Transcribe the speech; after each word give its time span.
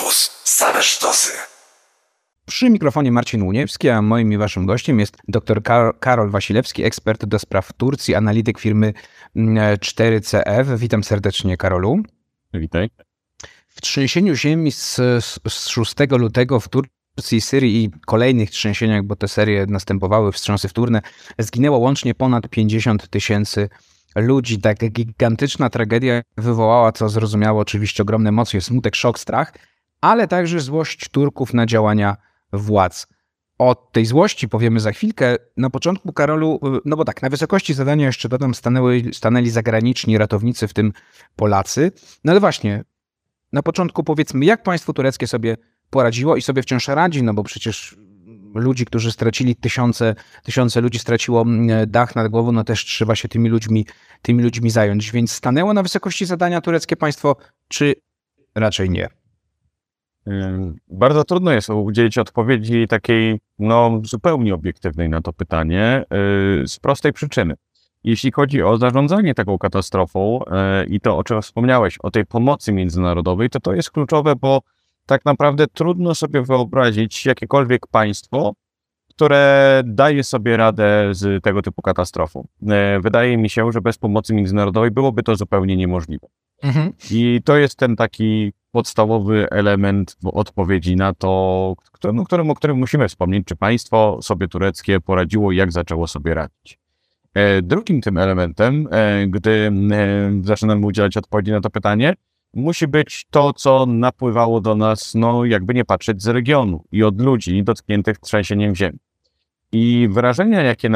Campus. 0.00 0.30
Same 0.44 0.82
sztosy. 0.82 1.32
Przy 2.46 2.70
mikrofonie 2.70 3.12
Marcin 3.12 3.42
Łuniewski, 3.42 3.88
a 3.88 4.02
moim 4.02 4.32
i 4.32 4.36
waszym 4.36 4.66
gościem 4.66 5.00
jest 5.00 5.16
dr 5.28 5.62
Karol 6.00 6.30
Wasilewski, 6.30 6.84
ekspert 6.84 7.24
do 7.24 7.38
spraw 7.38 7.72
Turcji, 7.72 8.14
analityk 8.14 8.58
firmy 8.58 8.92
4CF. 9.36 10.78
Witam 10.78 11.04
serdecznie, 11.04 11.56
Karolu. 11.56 11.96
Witaj. 12.54 12.90
W 13.68 13.80
trzęsieniu 13.80 14.34
ziemi 14.34 14.72
z, 14.72 14.94
z 15.48 15.68
6 15.68 15.94
lutego 16.10 16.60
w 16.60 16.68
Turcji, 16.68 17.40
Syrii 17.40 17.84
i 17.84 17.90
kolejnych 18.06 18.50
trzęsieniach, 18.50 19.02
bo 19.02 19.16
te 19.16 19.28
serie 19.28 19.66
następowały, 19.68 20.32
wstrząsy 20.32 20.68
wtórne, 20.68 21.00
zginęło 21.38 21.78
łącznie 21.78 22.14
ponad 22.14 22.48
50 22.48 23.08
tysięcy 23.08 23.68
ludzi. 24.16 24.60
Taka 24.60 24.88
gigantyczna 24.88 25.70
tragedia 25.70 26.22
wywołała, 26.36 26.92
co 26.92 27.08
zrozumiało, 27.08 27.60
oczywiście 27.60 28.02
ogromne 28.02 28.28
emocje, 28.28 28.60
smutek, 28.60 28.96
szok, 28.96 29.18
strach, 29.18 29.52
ale 30.00 30.28
także 30.28 30.60
złość 30.60 31.08
Turków 31.08 31.54
na 31.54 31.66
działania 31.66 32.16
władz. 32.52 33.06
O 33.58 33.74
tej 33.74 34.06
złości 34.06 34.48
powiemy 34.48 34.80
za 34.80 34.92
chwilkę. 34.92 35.36
Na 35.56 35.70
początku, 35.70 36.12
Karolu, 36.12 36.60
no 36.84 36.96
bo 36.96 37.04
tak, 37.04 37.22
na 37.22 37.28
wysokości 37.28 37.74
zadania 37.74 38.06
jeszcze 38.06 38.28
dodam, 38.28 38.54
stanęły, 38.54 39.02
stanęli 39.12 39.50
zagraniczni 39.50 40.18
ratownicy, 40.18 40.68
w 40.68 40.72
tym 40.72 40.92
Polacy. 41.36 41.92
No 42.24 42.32
ale 42.32 42.40
właśnie, 42.40 42.84
na 43.52 43.62
początku 43.62 44.04
powiedzmy, 44.04 44.44
jak 44.44 44.62
państwo 44.62 44.92
tureckie 44.92 45.26
sobie 45.26 45.56
poradziło 45.90 46.36
i 46.36 46.42
sobie 46.42 46.62
wciąż 46.62 46.88
radzi, 46.88 47.22
no 47.22 47.34
bo 47.34 47.42
przecież 47.42 47.96
ludzi, 48.54 48.84
którzy 48.84 49.12
stracili 49.12 49.56
tysiące, 49.56 50.14
tysiące 50.44 50.80
ludzi 50.80 50.98
straciło 50.98 51.42
mm, 51.42 51.90
dach 51.90 52.16
nad 52.16 52.28
głową, 52.28 52.52
no 52.52 52.64
też 52.64 52.84
trzeba 52.84 53.16
się 53.16 53.28
tymi 53.28 53.48
ludźmi, 53.48 53.86
tymi 54.22 54.42
ludźmi 54.42 54.70
zająć. 54.70 55.12
Więc 55.12 55.32
stanęło 55.32 55.74
na 55.74 55.82
wysokości 55.82 56.26
zadania 56.26 56.60
tureckie 56.60 56.96
państwo, 56.96 57.36
czy 57.68 57.94
raczej 58.54 58.90
nie? 58.90 59.19
Bardzo 60.88 61.24
trudno 61.24 61.52
jest 61.52 61.70
udzielić 61.70 62.18
odpowiedzi 62.18 62.86
takiej 62.88 63.40
no, 63.58 64.00
zupełnie 64.04 64.54
obiektywnej 64.54 65.08
na 65.08 65.20
to 65.20 65.32
pytanie 65.32 66.04
y, 66.62 66.68
z 66.68 66.78
prostej 66.78 67.12
przyczyny. 67.12 67.54
Jeśli 68.04 68.32
chodzi 68.32 68.62
o 68.62 68.76
zarządzanie 68.76 69.34
taką 69.34 69.58
katastrofą 69.58 70.40
y, 70.42 70.86
i 70.86 71.00
to, 71.00 71.16
o 71.16 71.24
czym 71.24 71.42
wspomniałeś, 71.42 71.98
o 71.98 72.10
tej 72.10 72.26
pomocy 72.26 72.72
międzynarodowej, 72.72 73.50
to 73.50 73.60
to 73.60 73.74
jest 73.74 73.90
kluczowe, 73.90 74.36
bo 74.36 74.62
tak 75.06 75.24
naprawdę 75.24 75.66
trudno 75.66 76.14
sobie 76.14 76.42
wyobrazić 76.42 77.26
jakiekolwiek 77.26 77.86
państwo, 77.86 78.52
które 79.08 79.82
daje 79.84 80.24
sobie 80.24 80.56
radę 80.56 81.08
z 81.10 81.44
tego 81.44 81.62
typu 81.62 81.82
katastrofą. 81.82 82.46
Y, 82.62 82.66
wydaje 83.00 83.36
mi 83.36 83.50
się, 83.50 83.72
że 83.72 83.80
bez 83.80 83.98
pomocy 83.98 84.34
międzynarodowej 84.34 84.90
byłoby 84.90 85.22
to 85.22 85.36
zupełnie 85.36 85.76
niemożliwe. 85.76 86.26
Mhm. 86.62 86.92
I 87.10 87.40
to 87.44 87.56
jest 87.56 87.78
ten 87.78 87.96
taki 87.96 88.52
podstawowy 88.72 89.50
element 89.50 90.16
odpowiedzi 90.24 90.96
na 90.96 91.14
to, 91.14 91.74
no, 92.12 92.24
którym, 92.24 92.50
o 92.50 92.54
którym 92.54 92.78
musimy 92.78 93.08
wspomnieć, 93.08 93.46
czy 93.46 93.56
państwo 93.56 94.18
sobie 94.22 94.48
tureckie 94.48 95.00
poradziło 95.00 95.52
i 95.52 95.56
jak 95.56 95.72
zaczęło 95.72 96.06
sobie 96.06 96.34
radzić. 96.34 96.78
E, 97.34 97.62
drugim 97.62 98.00
tym 98.00 98.18
elementem, 98.18 98.88
e, 98.90 99.26
gdy 99.26 99.72
e, 99.92 100.30
zaczynamy 100.42 100.86
udzielać 100.86 101.16
odpowiedzi 101.16 101.52
na 101.52 101.60
to 101.60 101.70
pytanie, 101.70 102.14
musi 102.54 102.88
być 102.88 103.26
to, 103.30 103.52
co 103.52 103.86
napływało 103.86 104.60
do 104.60 104.74
nas, 104.74 105.14
no 105.14 105.44
jakby 105.44 105.74
nie 105.74 105.84
patrzeć 105.84 106.22
z 106.22 106.26
regionu 106.26 106.84
i 106.92 107.02
od 107.02 107.20
ludzi 107.20 107.64
dotkniętych 107.64 108.18
trzęsieniem 108.18 108.74
ziemi. 108.74 108.98
I 109.72 110.08
wrażenia, 110.10 110.62
jakie 110.62 110.88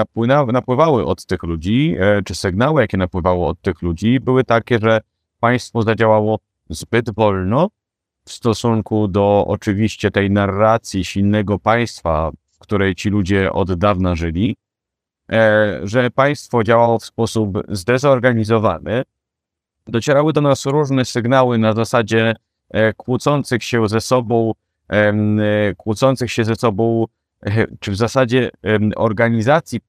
napływały 0.52 1.06
od 1.06 1.27
tych 1.27 1.42
ludzi, 1.42 1.97
czy 2.25 2.34
sygnały, 2.34 2.80
jakie 2.80 2.97
napływały 2.97 3.47
od 3.47 3.61
tych 3.61 3.83
ludzi, 3.83 4.20
były 4.20 4.45
takie, 4.45 4.78
że 4.78 5.00
państwo 5.41 5.83
zadziałało 5.83 6.39
zbyt 6.68 7.14
wolno 7.14 7.70
w 8.24 8.32
stosunku 8.32 9.08
do 9.08 9.44
oczywiście 9.48 10.10
tej 10.10 10.30
narracji 10.30 11.04
silnego 11.04 11.58
państwa, 11.58 12.30
w 12.52 12.58
której 12.58 12.94
ci 12.94 13.10
ludzie 13.10 13.52
od 13.52 13.74
dawna 13.74 14.14
żyli, 14.14 14.56
e, 15.32 15.80
że 15.82 16.10
państwo 16.10 16.64
działało 16.64 16.98
w 16.98 17.05
sposób 17.05 17.58
zdezorganizowany. 17.68 19.02
Docierały 19.86 20.33
do 20.33 20.40
nas 20.40 20.66
różne 20.66 21.05
sygnały 21.05 21.58
na 21.58 21.72
zasadzie 21.72 22.34
e, 22.70 22.92
kłócących 22.92 23.64
się 23.64 23.89
ze 23.89 24.00
sobą, 24.00 24.52
e, 24.89 25.74
kłócących 25.77 26.33
się 26.33 26.44
ze 26.44 26.55
sobą, 26.55 27.05
czy 27.80 27.90
w 27.90 27.96
zasadzie 27.96 28.50
organizacji, 28.96 29.80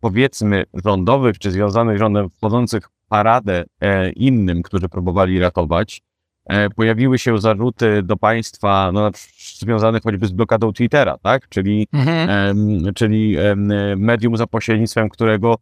powiedzmy, 0.00 0.64
rządowych, 0.84 1.38
czy 1.38 1.50
związanych 1.50 1.96
z 1.96 2.00
rządem, 2.00 2.30
wchodzących 2.30 2.88
paradę 3.08 3.64
innym, 4.16 4.62
którzy 4.62 4.88
próbowali 4.88 5.38
ratować. 5.38 6.02
E, 6.48 6.70
pojawiły 6.70 7.18
się 7.18 7.38
zarzuty 7.38 8.02
do 8.02 8.16
państwa 8.16 8.92
no, 8.92 9.10
związane 9.58 10.00
choćby 10.00 10.26
z 10.26 10.32
blokadą 10.32 10.72
Twittera, 10.72 11.18
tak? 11.22 11.48
czyli, 11.48 11.88
mhm. 11.92 12.94
czyli 12.94 13.36
medium 13.96 14.36
za 14.36 14.46
pośrednictwem 14.46 15.08
którego 15.08 15.56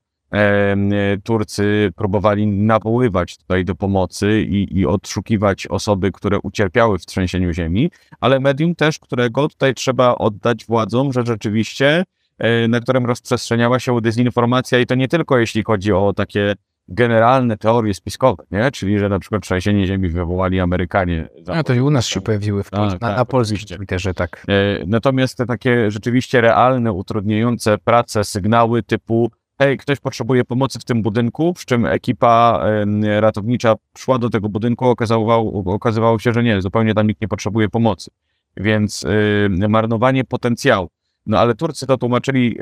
Turcy 1.25 1.93
próbowali 1.97 2.47
nawoływać 2.47 3.37
tutaj 3.37 3.65
do 3.65 3.75
pomocy 3.75 4.43
i, 4.43 4.79
i 4.79 4.87
odszukiwać 4.87 5.67
osoby, 5.67 6.13
które 6.13 6.39
ucierpiały 6.43 6.99
w 6.99 7.07
trzęsieniu 7.07 7.53
ziemi, 7.53 7.91
ale 8.21 8.41
medium 8.41 8.75
też, 8.75 8.99
którego 8.99 9.49
tutaj 9.49 9.75
trzeba 9.75 10.15
oddać 10.15 10.65
władzom, 10.67 11.13
że 11.13 11.27
rzeczywiście 11.27 12.05
e, 12.39 12.69
na 12.69 12.81
którym 12.81 13.07
rozprzestrzeniała 13.07 13.79
się 13.79 14.01
dezinformacja 14.01 14.79
i 14.79 14.87
to 14.87 14.95
nie 14.95 15.09
tylko 15.09 15.39
jeśli 15.39 15.63
chodzi 15.63 15.93
o 15.93 16.13
takie 16.17 16.55
generalne 16.89 17.57
teorie 17.57 17.95
spiskowe, 17.95 18.45
nie? 18.51 18.71
Czyli, 18.71 18.99
że 18.99 19.09
na 19.09 19.19
przykład 19.19 19.43
trzęsienie 19.43 19.87
ziemi 19.87 20.09
wywołali 20.09 20.61
Amerykanie. 20.61 21.29
A 21.47 21.63
to 21.63 21.75
i 21.75 21.81
u 21.81 21.91
nas 21.91 22.07
się 22.07 22.21
pojawiły 22.21 22.63
w 22.63 22.71
tak, 22.71 23.01
na, 23.01 23.17
na 23.17 23.25
polskim 23.25 23.59
Twitterze, 23.59 24.15
tak. 24.15 24.45
E, 24.49 24.53
natomiast 24.87 25.39
te 25.39 25.47
takie 25.47 25.91
rzeczywiście 25.91 26.41
realne, 26.41 26.93
utrudniające 26.93 27.79
pracę 27.79 28.25
sygnały 28.25 28.83
typu 28.83 29.31
hej, 29.59 29.77
ktoś 29.77 30.01
potrzebuje 30.01 30.45
pomocy 30.45 30.79
w 30.79 30.85
tym 30.85 31.03
budynku, 31.03 31.53
przy 31.55 31.67
czym 31.67 31.87
ekipa 31.87 32.65
ratownicza 33.21 33.75
szła 33.99 34.19
do 34.19 34.31
tego 34.31 34.49
budynku, 34.49 34.87
okazywało, 34.87 35.65
okazywało 35.75 36.19
się, 36.19 36.33
że 36.33 36.43
nie, 36.43 36.63
zupełnie 36.63 36.95
tam 36.95 37.07
nikt 37.07 37.21
nie 37.21 37.29
potrzebuje 37.29 37.69
pomocy. 37.69 38.11
Więc 38.57 39.05
y, 39.05 39.69
marnowanie 39.69 40.25
potencjału. 40.25 40.89
No 41.27 41.39
ale 41.39 41.55
Turcy 41.55 41.87
to 41.87 41.97
tłumaczyli 41.97 42.59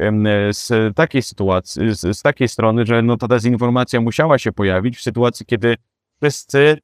z 0.52 0.94
takiej 0.96 1.22
sytuacji, 1.22 1.94
z, 1.94 2.18
z 2.18 2.22
takiej 2.22 2.48
strony, 2.48 2.86
że 2.86 3.02
no 3.02 3.16
ta 3.16 3.28
dezinformacja 3.28 4.00
musiała 4.00 4.38
się 4.38 4.52
pojawić 4.52 4.96
w 4.98 5.02
sytuacji, 5.02 5.46
kiedy 5.46 5.76
wszyscy, 6.20 6.78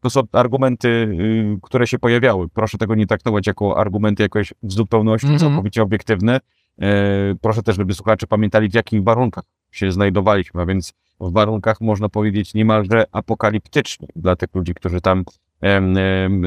to 0.00 0.10
są 0.10 0.20
argumenty, 0.32 0.88
y, 0.88 1.58
które 1.62 1.86
się 1.86 1.98
pojawiały. 1.98 2.48
Proszę 2.48 2.78
tego 2.78 2.94
nie 2.94 3.06
traktować 3.06 3.46
jako 3.46 3.78
argumenty 3.78 4.22
jakoś 4.22 4.54
w 4.62 4.72
zupełności 4.72 5.26
mm 5.26 5.38
-hmm. 5.38 5.40
całkowicie 5.40 5.82
obiektywne. 5.82 6.40
E, 6.80 7.34
proszę 7.40 7.62
też, 7.62 7.76
żeby 7.76 7.94
słuchacze 7.94 8.26
pamiętali, 8.26 8.70
w 8.70 8.74
jakich 8.74 9.02
warunkach 9.02 9.44
się 9.70 9.92
znajdowaliśmy, 9.92 10.62
a 10.62 10.66
więc 10.66 10.92
w 11.20 11.32
warunkach, 11.32 11.80
można 11.80 12.08
powiedzieć, 12.08 12.54
niemalże 12.54 13.04
apokaliptycznych 13.12 14.10
dla 14.16 14.36
tych 14.36 14.54
ludzi, 14.54 14.74
którzy 14.74 15.00
tam 15.00 15.24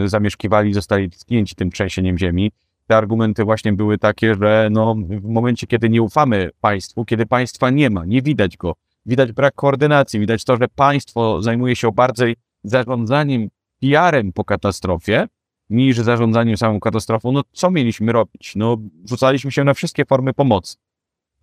zamieszkiwali, 0.05 0.73
zostali 0.73 1.09
dotknięci 1.09 1.55
tym 1.55 1.71
trzęsieniem 1.71 2.17
ziemi 2.17 2.51
te 2.87 2.97
argumenty 2.97 3.43
właśnie 3.43 3.73
były 3.73 3.97
takie, 3.97 4.35
że 4.35 4.69
no, 4.71 4.95
w 4.95 5.29
momencie, 5.29 5.67
kiedy 5.67 5.89
nie 5.89 6.01
ufamy 6.01 6.49
państwu, 6.61 7.05
kiedy 7.05 7.25
państwa 7.25 7.69
nie 7.69 7.89
ma, 7.89 8.05
nie 8.05 8.21
widać 8.21 8.57
go, 8.57 8.73
widać 9.05 9.31
brak 9.31 9.55
koordynacji, 9.55 10.19
widać 10.19 10.43
to, 10.43 10.57
że 10.57 10.67
państwo 10.67 11.41
zajmuje 11.41 11.75
się 11.75 11.91
bardziej 11.91 12.35
zarządzaniem 12.63 13.49
PR-em 13.81 14.33
po 14.33 14.43
katastrofie, 14.43 15.27
niż 15.69 15.97
zarządzaniem 15.97 16.57
samą 16.57 16.79
katastrofą, 16.79 17.31
no 17.31 17.41
co 17.53 17.71
mieliśmy 17.71 18.11
robić? 18.11 18.53
No, 18.55 18.77
rzucaliśmy 19.09 19.51
się 19.51 19.63
na 19.63 19.73
wszystkie 19.73 20.05
formy 20.05 20.33
pomocy. 20.33 20.77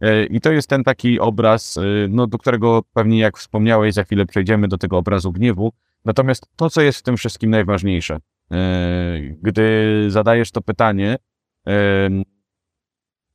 E, 0.00 0.24
I 0.24 0.40
to 0.40 0.52
jest 0.52 0.68
ten 0.68 0.84
taki 0.84 1.20
obraz, 1.20 1.76
e, 1.76 1.82
no, 2.08 2.26
do 2.26 2.38
którego 2.38 2.82
pewnie, 2.92 3.18
jak 3.18 3.38
wspomniałeś, 3.38 3.94
za 3.94 4.04
chwilę 4.04 4.26
przejdziemy 4.26 4.68
do 4.68 4.78
tego 4.78 4.98
obrazu 4.98 5.32
gniewu. 5.32 5.72
Natomiast 6.04 6.46
to, 6.56 6.70
co 6.70 6.82
jest 6.82 6.98
w 6.98 7.02
tym 7.02 7.16
wszystkim 7.16 7.50
najważniejsze, 7.50 8.18
e, 8.50 9.20
gdy 9.42 10.06
zadajesz 10.08 10.50
to 10.50 10.62
pytanie, 10.62 11.16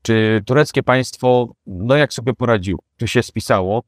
czy 0.02 0.42
tureckie 0.46 0.84
państwo, 0.84 1.54
no 1.66 1.96
jak 1.96 2.14
sobie 2.14 2.34
poradziło, 2.34 2.80
czy 2.98 3.08
się 3.08 3.24
spisało, 3.24 3.84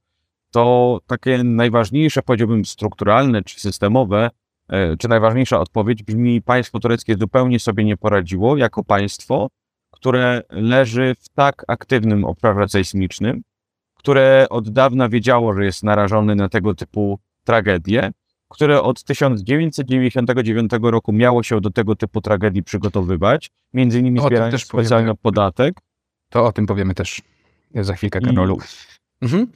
to 0.52 1.00
takie 1.08 1.44
najważniejsze, 1.44 2.22
powiedziałbym, 2.22 2.66
strukturalne 2.66 3.44
czy 3.44 3.60
systemowe, 3.60 4.30
e, 4.70 4.98
czy 4.98 5.08
najważniejsza 5.08 5.60
odpowiedź 5.60 6.04
brzmi: 6.04 6.42
państwo 6.42 6.80
tureckie 6.80 7.16
zupełnie 7.18 7.60
sobie 7.60 7.84
nie 7.84 7.98
poradziło 7.98 8.58
jako 8.58 8.84
państwo, 8.84 9.48
które 9.92 10.42
leży 10.50 11.16
w 11.20 11.30
tak 11.30 11.64
aktywnym 11.68 12.26
obszarze 12.26 12.70
sejsmicznym, 12.70 13.42
które 13.96 14.48
od 14.50 14.70
dawna 14.70 15.10
wiedziało, 15.10 15.54
że 15.54 15.66
jest 15.66 15.84
narażone 15.84 16.36
na 16.36 16.50
tego 16.50 16.76
typu 16.76 17.20
tragedie 17.44 18.12
które 18.52 18.82
od 18.82 19.04
1999 19.04 20.72
roku 20.82 21.14
miało 21.14 21.44
się 21.44 21.62
do 21.62 21.70
tego 21.70 21.96
typu 21.96 22.22
tragedii 22.22 22.64
przygotowywać, 22.64 23.52
między 23.74 24.00
innymi 24.00 24.20
zbierając 24.20 24.64
specjalny 24.64 25.06
powiemy. 25.06 25.16
podatek. 25.22 25.76
To 26.30 26.46
o 26.46 26.52
tym 26.52 26.66
powiemy 26.66 26.94
też 26.94 27.22
za 27.76 27.94
chwilkę, 27.94 28.22
Karolu. 28.22 28.58
I, 29.22 29.26
mhm. 29.26 29.48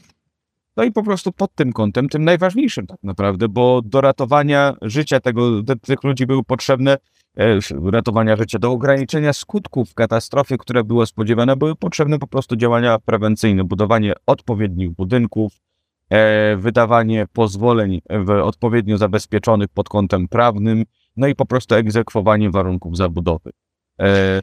No 0.78 0.84
i 0.84 0.92
po 0.92 1.04
prostu 1.04 1.32
pod 1.32 1.56
tym 1.56 1.74
kątem, 1.74 2.10
tym 2.10 2.24
najważniejszym 2.24 2.88
tak 2.88 2.98
naprawdę, 3.04 3.48
bo 3.50 3.82
do 3.86 4.02
ratowania 4.02 4.74
życia 4.82 5.20
tego, 5.20 5.64
tych 5.82 6.04
ludzi 6.04 6.26
były 6.26 6.44
potrzebne, 6.44 6.98
e, 7.38 7.60
ratowania 7.92 8.36
życia, 8.36 8.60
do 8.60 8.72
ograniczenia 8.72 9.34
skutków 9.34 9.94
katastrofy, 9.94 10.58
które 10.58 10.84
były 10.84 11.08
spodziewane, 11.08 11.56
były 11.56 11.76
potrzebne 11.76 12.20
po 12.20 12.28
prostu 12.28 12.56
działania 12.56 13.00
prewencyjne, 13.00 13.64
budowanie 13.64 14.14
odpowiednich 14.26 14.92
budynków, 14.92 15.54
wydawanie 16.58 17.28
pozwoleń 17.34 18.02
odpowiednio 18.44 18.98
zabezpieczonych 18.98 19.70
pod 19.70 19.90
kątem 19.90 20.28
prawnym, 20.28 20.84
no 21.18 21.28
i 21.28 21.36
po 21.36 21.46
prostu 21.46 21.76
egzekwowanie 21.76 22.50
warunków 22.50 22.98
zabudowy. 22.98 23.52
E, 24.00 24.42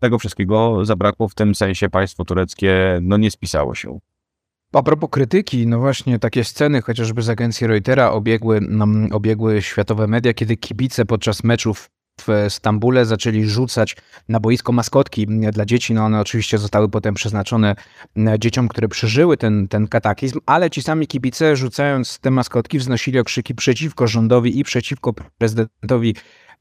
tego 0.00 0.18
wszystkiego 0.18 0.84
zabrakło 0.84 1.28
w 1.28 1.34
tym 1.34 1.54
sensie 1.54 1.88
państwo 1.88 2.24
tureckie 2.24 2.98
no 3.02 3.16
nie 3.16 3.30
spisało 3.30 3.74
się. 3.74 3.98
A 4.72 4.82
propos 4.82 5.10
krytyki, 5.10 5.66
no 5.66 5.78
właśnie 5.78 6.18
takie 6.18 6.44
sceny 6.44 6.82
chociażby 6.82 7.22
z 7.22 7.28
agencji 7.28 7.66
Reutera 7.66 8.10
obiegły, 8.10 8.60
um, 8.80 9.08
obiegły 9.12 9.62
światowe 9.62 10.06
media, 10.06 10.34
kiedy 10.34 10.56
kibice 10.56 11.04
podczas 11.04 11.44
meczów 11.44 11.90
w 12.26 12.46
Stambule 12.48 13.06
zaczęli 13.06 13.44
rzucać 13.44 13.96
na 14.28 14.40
boisko 14.40 14.72
maskotki 14.72 15.26
dla 15.26 15.64
dzieci. 15.64 15.94
No 15.94 16.04
one 16.04 16.20
oczywiście 16.20 16.58
zostały 16.58 16.88
potem 16.88 17.14
przeznaczone 17.14 17.76
dzieciom, 18.38 18.68
które 18.68 18.88
przeżyły 18.88 19.36
ten, 19.36 19.68
ten 19.68 19.88
kataklizm, 19.88 20.38
ale 20.46 20.70
ci 20.70 20.82
sami 20.82 21.06
kibice 21.06 21.56
rzucając 21.56 22.18
te 22.18 22.30
maskotki 22.30 22.78
wznosili 22.78 23.18
okrzyki 23.18 23.54
przeciwko 23.54 24.06
rządowi 24.06 24.58
i 24.58 24.64
przeciwko 24.64 25.14
prezydentowi 25.38 26.14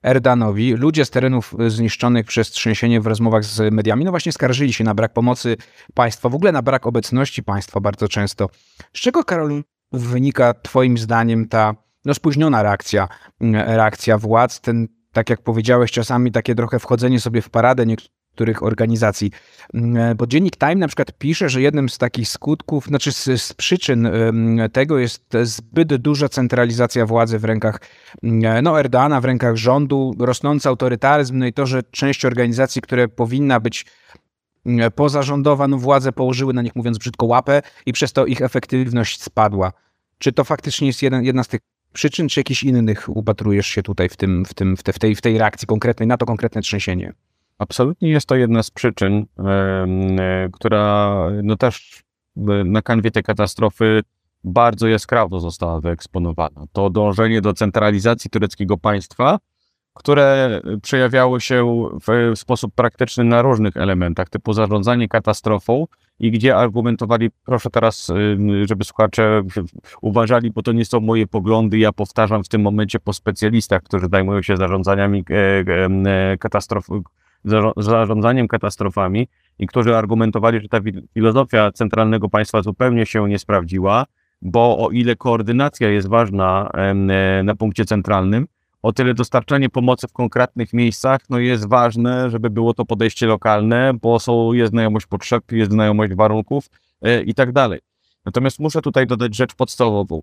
Erdanowi. 0.04 0.74
Ludzie 0.74 1.06
z 1.06 1.10
terenów 1.10 1.56
zniszczonych 1.68 2.26
przez 2.26 2.50
trzęsienie 2.50 3.02
w 3.02 3.08
rozmowach 3.08 3.44
z 3.44 3.74
mediami, 3.74 4.06
no 4.06 4.12
właśnie 4.12 4.32
skarżyli 4.32 4.74
się 4.74 4.84
na 4.84 4.94
brak 4.94 5.14
pomocy 5.14 5.58
państwa, 5.94 6.30
w 6.30 6.36
ogóle 6.36 6.52
na 6.52 6.62
brak 6.62 6.88
obecności 6.88 7.44
państwa 7.44 7.80
bardzo 7.80 8.08
często. 8.08 8.50
Z 8.94 9.00
czego, 9.00 9.24
Karol, 9.24 9.64
wynika 9.92 10.54
twoim 10.54 10.98
zdaniem 10.98 11.48
ta 11.48 11.76
no, 12.06 12.14
spóźniona 12.14 12.64
reakcja, 12.64 13.08
reakcja 13.52 14.18
władz, 14.18 14.62
ten, 14.62 14.88
tak 15.18 15.30
jak 15.30 15.42
powiedziałeś, 15.42 15.92
czasami 15.92 16.32
takie 16.32 16.56
trochę 16.56 16.80
wchodzenie 16.80 17.20
sobie 17.20 17.42
w 17.42 17.50
paradę 17.50 17.86
niektórych 17.86 18.64
organizacji. 18.64 19.32
Mm, 19.74 20.18
bo 20.18 20.28
dziennik 20.28 20.58
Time 20.58 20.76
na 20.76 20.88
przykład 20.88 21.12
pisze, 21.18 21.50
że 21.50 21.62
jednym 21.62 21.90
z 21.90 21.98
takich 21.98 22.30
skutków, 22.30 22.86
znaczy 22.86 23.12
z, 23.12 23.42
z 23.42 23.54
przyczyn 23.54 24.10
tego 24.74 25.00
jest 25.00 25.24
zbyt 25.44 25.96
duża 25.96 26.30
centralizacja 26.30 27.06
władzy 27.06 27.40
w 27.40 27.44
rękach 27.46 27.80
mm, 28.24 28.64
no, 28.64 28.80
Erdoana, 28.80 29.22
w 29.22 29.26
rękach 29.26 29.56
rządu, 29.56 30.14
rosnący 30.20 30.70
autorytaryzm, 30.70 31.38
no 31.38 31.46
i 31.46 31.54
to, 31.54 31.66
że 31.66 31.84
część 31.84 32.26
organizacji, 32.26 32.82
które 32.82 33.08
powinna 33.08 33.60
być 33.60 33.86
mm, 34.66 34.92
pozarządowa, 34.92 35.68
no 35.68 35.78
władzę 35.78 36.12
położyły 36.12 36.54
na 36.54 36.62
nich, 36.62 36.76
mówiąc 36.76 36.98
brzydko, 36.98 37.26
łapę 37.26 37.62
i 37.86 37.94
przez 37.94 38.14
to 38.14 38.26
ich 38.26 38.42
efektywność 38.42 39.24
spadła. 39.24 39.72
Czy 40.18 40.34
to 40.34 40.44
faktycznie 40.44 40.88
jest 40.88 41.02
jeden, 41.02 41.24
jedna 41.24 41.44
z 41.44 41.48
tych 41.48 41.62
przyczyn, 41.98 42.30
czy 42.30 42.40
jakichś 42.40 42.64
innych 42.64 43.18
upatrujesz 43.18 43.68
się 43.68 43.84
tutaj 43.84 44.10
w, 44.10 44.18
tym, 44.18 44.46
w, 44.46 44.54
tym, 44.54 44.78
w, 44.78 44.84
te, 44.84 44.94
w, 44.94 45.00
tej, 45.00 45.16
w 45.16 45.22
tej 45.22 45.38
reakcji 45.38 45.68
konkretnej 45.68 46.08
na 46.08 46.18
to 46.18 46.26
konkretne 46.26 46.62
trzęsienie? 46.62 47.14
Absolutnie 47.58 48.10
jest 48.10 48.28
to 48.28 48.36
jedna 48.36 48.64
z 48.64 48.72
przyczyn, 48.72 49.26
e, 49.40 50.50
która 50.54 51.18
no 51.44 51.56
też 51.56 52.04
na 52.66 52.82
kanwie 52.82 53.12
tej 53.12 53.24
katastrofy 53.24 54.02
bardzo 54.44 54.88
jaskrawo 54.88 55.40
została 55.40 55.82
wyeksponowana. 55.82 56.66
To 56.72 56.90
dążenie 56.90 57.42
do 57.42 57.54
centralizacji 57.54 58.30
tureckiego 58.30 58.78
państwa, 58.78 59.38
które 59.98 60.62
przejawiało 60.82 61.40
się 61.40 61.90
w 62.08 62.32
sposób 62.40 62.74
praktyczny 62.76 63.24
na 63.24 63.42
różnych 63.42 63.78
elementach, 63.78 64.30
typu 64.30 64.54
zarządzanie 64.54 65.08
katastrofą 65.08 65.88
i 66.20 66.32
gdzie 66.32 66.56
argumentowali, 66.56 67.30
proszę 67.46 67.70
teraz, 67.70 68.12
żeby 68.66 68.84
słuchacze 68.84 69.44
uważali, 70.02 70.52
bo 70.52 70.62
to 70.62 70.72
nie 70.72 70.86
są 70.86 71.00
moje 71.00 71.28
poglądy, 71.28 71.78
ja 71.78 71.92
powtarzam 71.92 72.44
w 72.44 72.48
tym 72.48 72.62
momencie 72.62 73.00
po 73.00 73.14
specjalistach, 73.14 73.84
którzy 73.84 74.08
zajmują 74.12 74.42
się 74.42 74.58
zarządzaniami 74.58 75.24
e, 75.30 75.34
e, 75.34 76.38
katastrof, 76.38 76.88
zarządzaniem 77.78 78.48
katastrofami 78.48 79.28
i 79.60 79.68
którzy 79.68 79.96
argumentowali, 79.96 80.62
że 80.62 80.68
ta 80.68 80.80
filozofia 81.14 81.72
centralnego 81.72 82.30
państwa 82.30 82.62
zupełnie 82.62 83.06
się 83.06 83.30
nie 83.30 83.40
sprawdziła, 83.40 84.06
bo 84.42 84.86
o 84.86 84.90
ile 84.90 85.16
koordynacja 85.16 85.90
jest 85.90 86.08
ważna 86.08 86.70
e, 86.74 86.94
na 87.44 87.56
punkcie 87.56 87.86
centralnym, 87.86 88.48
o 88.82 88.94
tyle 88.94 89.14
dostarczanie 89.14 89.70
pomocy 89.70 90.08
w 90.08 90.14
konkretnych 90.14 90.74
miejscach 90.74 91.22
no 91.30 91.40
jest 91.40 91.70
ważne, 91.70 92.30
żeby 92.30 92.50
było 92.50 92.74
to 92.74 92.86
podejście 92.86 93.28
lokalne, 93.28 93.94
bo 94.02 94.20
są, 94.20 94.54
jest 94.54 94.72
znajomość 94.72 95.06
potrzeb, 95.06 95.52
jest 95.52 95.72
znajomość 95.72 96.14
warunków 96.14 96.70
yy, 97.02 97.24
i 97.24 97.34
tak 97.34 97.52
dalej. 97.52 97.80
Natomiast 98.26 98.60
muszę 98.60 98.82
tutaj 98.82 99.08
dodać 99.08 99.36
rzecz 99.36 99.56
podstawową. 99.56 100.22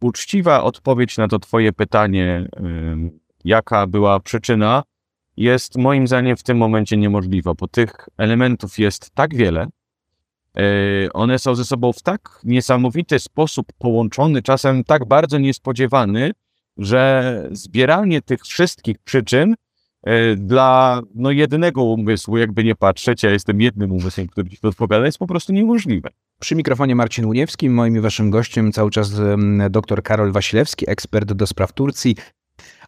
Uczciwa 0.00 0.62
odpowiedź 0.62 1.18
na 1.18 1.28
to 1.28 1.38
Twoje 1.38 1.72
pytanie, 1.72 2.48
jaka 3.44 3.86
była 3.86 4.20
przyczyna, 4.20 4.82
jest 5.36 5.78
moim 5.78 6.06
zdaniem 6.06 6.36
w 6.36 6.42
tym 6.42 6.58
momencie 6.58 6.96
niemożliwa, 6.96 7.54
bo 7.54 7.68
tych 7.68 8.08
elementów 8.18 8.78
jest 8.78 9.10
tak 9.10 9.34
wiele, 9.34 9.66
yy, 10.56 10.62
one 11.12 11.38
są 11.38 11.54
ze 11.54 11.64
sobą 11.64 11.92
w 11.92 12.02
tak 12.02 12.40
niesamowity 12.44 13.18
sposób 13.18 13.66
połączone, 13.78 14.42
czasem 14.42 14.84
tak 14.84 15.04
bardzo 15.08 15.38
niespodziewany, 15.38 16.30
że 16.76 17.48
zbieranie 17.52 18.22
tych 18.22 18.42
wszystkich 18.42 18.98
przyczyn 18.98 19.54
e, 20.02 20.36
dla 20.36 21.02
no, 21.14 21.30
jednego 21.30 21.84
umysłu, 21.84 22.38
jakby 22.38 22.64
nie 22.64 22.74
patrzeć, 22.74 23.22
ja 23.22 23.30
jestem 23.30 23.60
jednym 23.60 23.92
umysłem, 23.92 24.28
który 24.28 24.50
ci 24.50 24.58
to 24.58 24.68
odpowiada, 24.68 25.06
jest 25.06 25.18
po 25.18 25.26
prostu 25.26 25.52
niemożliwe. 25.52 26.08
Przy 26.40 26.54
mikrofonie 26.54 26.94
Marcin 26.94 27.24
Uniewski, 27.24 27.70
moim 27.70 27.96
i 27.96 28.00
waszym 28.00 28.30
gościem 28.30 28.72
cały 28.72 28.90
czas 28.90 29.12
dr 29.70 30.02
Karol 30.02 30.32
Wasilewski, 30.32 30.90
ekspert 30.90 31.32
do 31.32 31.46
spraw 31.46 31.72
Turcji, 31.72 32.16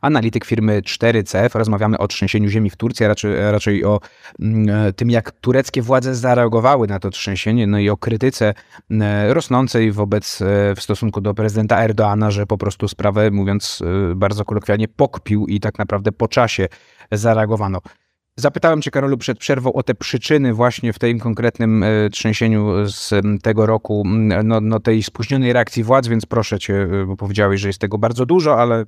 analityk 0.04 0.44
firmy 0.44 0.82
4CF. 0.82 1.58
Rozmawiamy 1.58 1.98
o 1.98 2.08
trzęsieniu 2.08 2.48
ziemi 2.48 2.70
w 2.70 2.76
Turcji, 2.76 3.06
a 3.06 3.08
raczej, 3.08 3.50
raczej 3.50 3.84
o 3.84 4.00
mm, 4.40 4.92
tym, 4.92 5.10
jak 5.10 5.30
tureckie 5.30 5.82
władze 5.82 6.14
zareagowały 6.14 6.86
na 6.86 6.98
to 6.98 7.10
trzęsienie, 7.10 7.66
no 7.66 7.78
i 7.78 7.88
o 7.88 7.96
krytyce 7.96 8.54
mm, 8.90 9.32
rosnącej 9.32 9.92
wobec, 9.92 10.42
e, 10.42 10.74
w 10.74 10.82
stosunku 10.82 11.20
do 11.20 11.34
prezydenta 11.34 11.84
Erdoana, 11.84 12.30
że 12.30 12.46
po 12.46 12.58
prostu 12.58 12.88
sprawę, 12.88 13.30
mówiąc 13.30 13.82
e, 14.12 14.14
bardzo 14.14 14.44
kolokwialnie, 14.44 14.88
pokpił 14.88 15.46
i 15.46 15.60
tak 15.60 15.78
naprawdę 15.78 16.12
po 16.12 16.28
czasie 16.28 16.68
zareagowano. 17.12 17.80
Zapytałem 18.36 18.82
Cię, 18.82 18.90
Karolu, 18.90 19.16
przed 19.18 19.38
przerwą 19.38 19.72
o 19.72 19.82
te 19.82 19.94
przyczyny 19.94 20.54
właśnie 20.54 20.92
w 20.92 20.98
tym 20.98 21.18
konkretnym 21.18 21.82
e, 21.82 22.10
trzęsieniu 22.10 22.88
z 22.88 23.10
tego 23.42 23.66
roku, 23.66 24.02
no, 24.44 24.60
no 24.60 24.80
tej 24.80 25.02
spóźnionej 25.02 25.52
reakcji 25.52 25.84
władz, 25.84 26.08
więc 26.08 26.26
proszę 26.26 26.58
Cię, 26.58 26.88
bo 27.06 27.16
powiedziałeś, 27.16 27.60
że 27.60 27.68
jest 27.68 27.80
tego 27.80 27.98
bardzo 27.98 28.26
dużo, 28.26 28.60
ale 28.60 28.84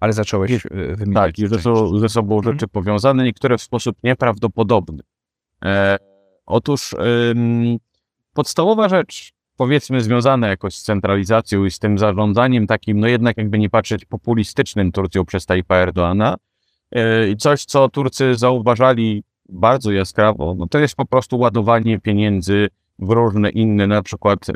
ale 0.00 0.12
zacząłeś 0.12 0.66
e, 0.66 0.68
wymieniać. 0.96 1.36
Tak, 1.36 1.38
i 1.38 1.48
że 1.48 1.58
są 1.58 1.98
ze 1.98 2.08
sobą 2.08 2.36
mhm. 2.36 2.54
rzeczy 2.54 2.68
powiązane, 2.68 3.24
niektóre 3.24 3.58
w 3.58 3.62
sposób 3.62 3.96
nieprawdopodobny. 4.04 5.02
E, 5.64 5.96
otóż 6.46 6.94
ym, 7.30 7.78
podstawowa 8.34 8.88
rzecz, 8.88 9.32
powiedzmy 9.56 10.00
związana 10.00 10.48
jakoś 10.48 10.74
z 10.74 10.82
centralizacją 10.82 11.64
i 11.64 11.70
z 11.70 11.78
tym 11.78 11.98
zarządzaniem 11.98 12.66
takim, 12.66 13.00
no 13.00 13.06
jednak 13.06 13.36
jakby 13.36 13.58
nie 13.58 13.70
patrzeć, 13.70 14.04
populistycznym 14.04 14.92
Turcją 14.92 15.24
przez 15.24 15.46
Tajpa 15.46 15.76
Erdoana, 15.76 16.36
e, 16.92 17.28
i 17.28 17.36
coś, 17.36 17.64
co 17.64 17.88
Turcy 17.88 18.34
zauważali 18.34 19.24
bardzo 19.48 19.92
jaskrawo, 19.92 20.54
no 20.58 20.66
to 20.66 20.78
jest 20.78 20.94
po 20.94 21.06
prostu 21.06 21.38
ładowanie 21.38 21.98
pieniędzy 21.98 22.68
różne 23.00 23.50
inne, 23.50 23.86
na 23.86 24.02
przykład 24.02 24.46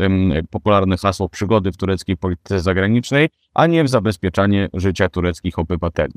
popularne 0.51 0.97
hasło 0.97 1.29
przygody 1.29 1.73
w 1.73 1.77
tureckiej 1.77 2.17
polityce 2.17 2.61
zagranicznej, 2.61 3.29
a 3.55 3.67
nie 3.67 3.85
w 3.85 3.89
zabezpieczanie 3.89 4.69
życia 4.75 5.09
tureckich 5.09 5.59
obywateli. 5.59 6.15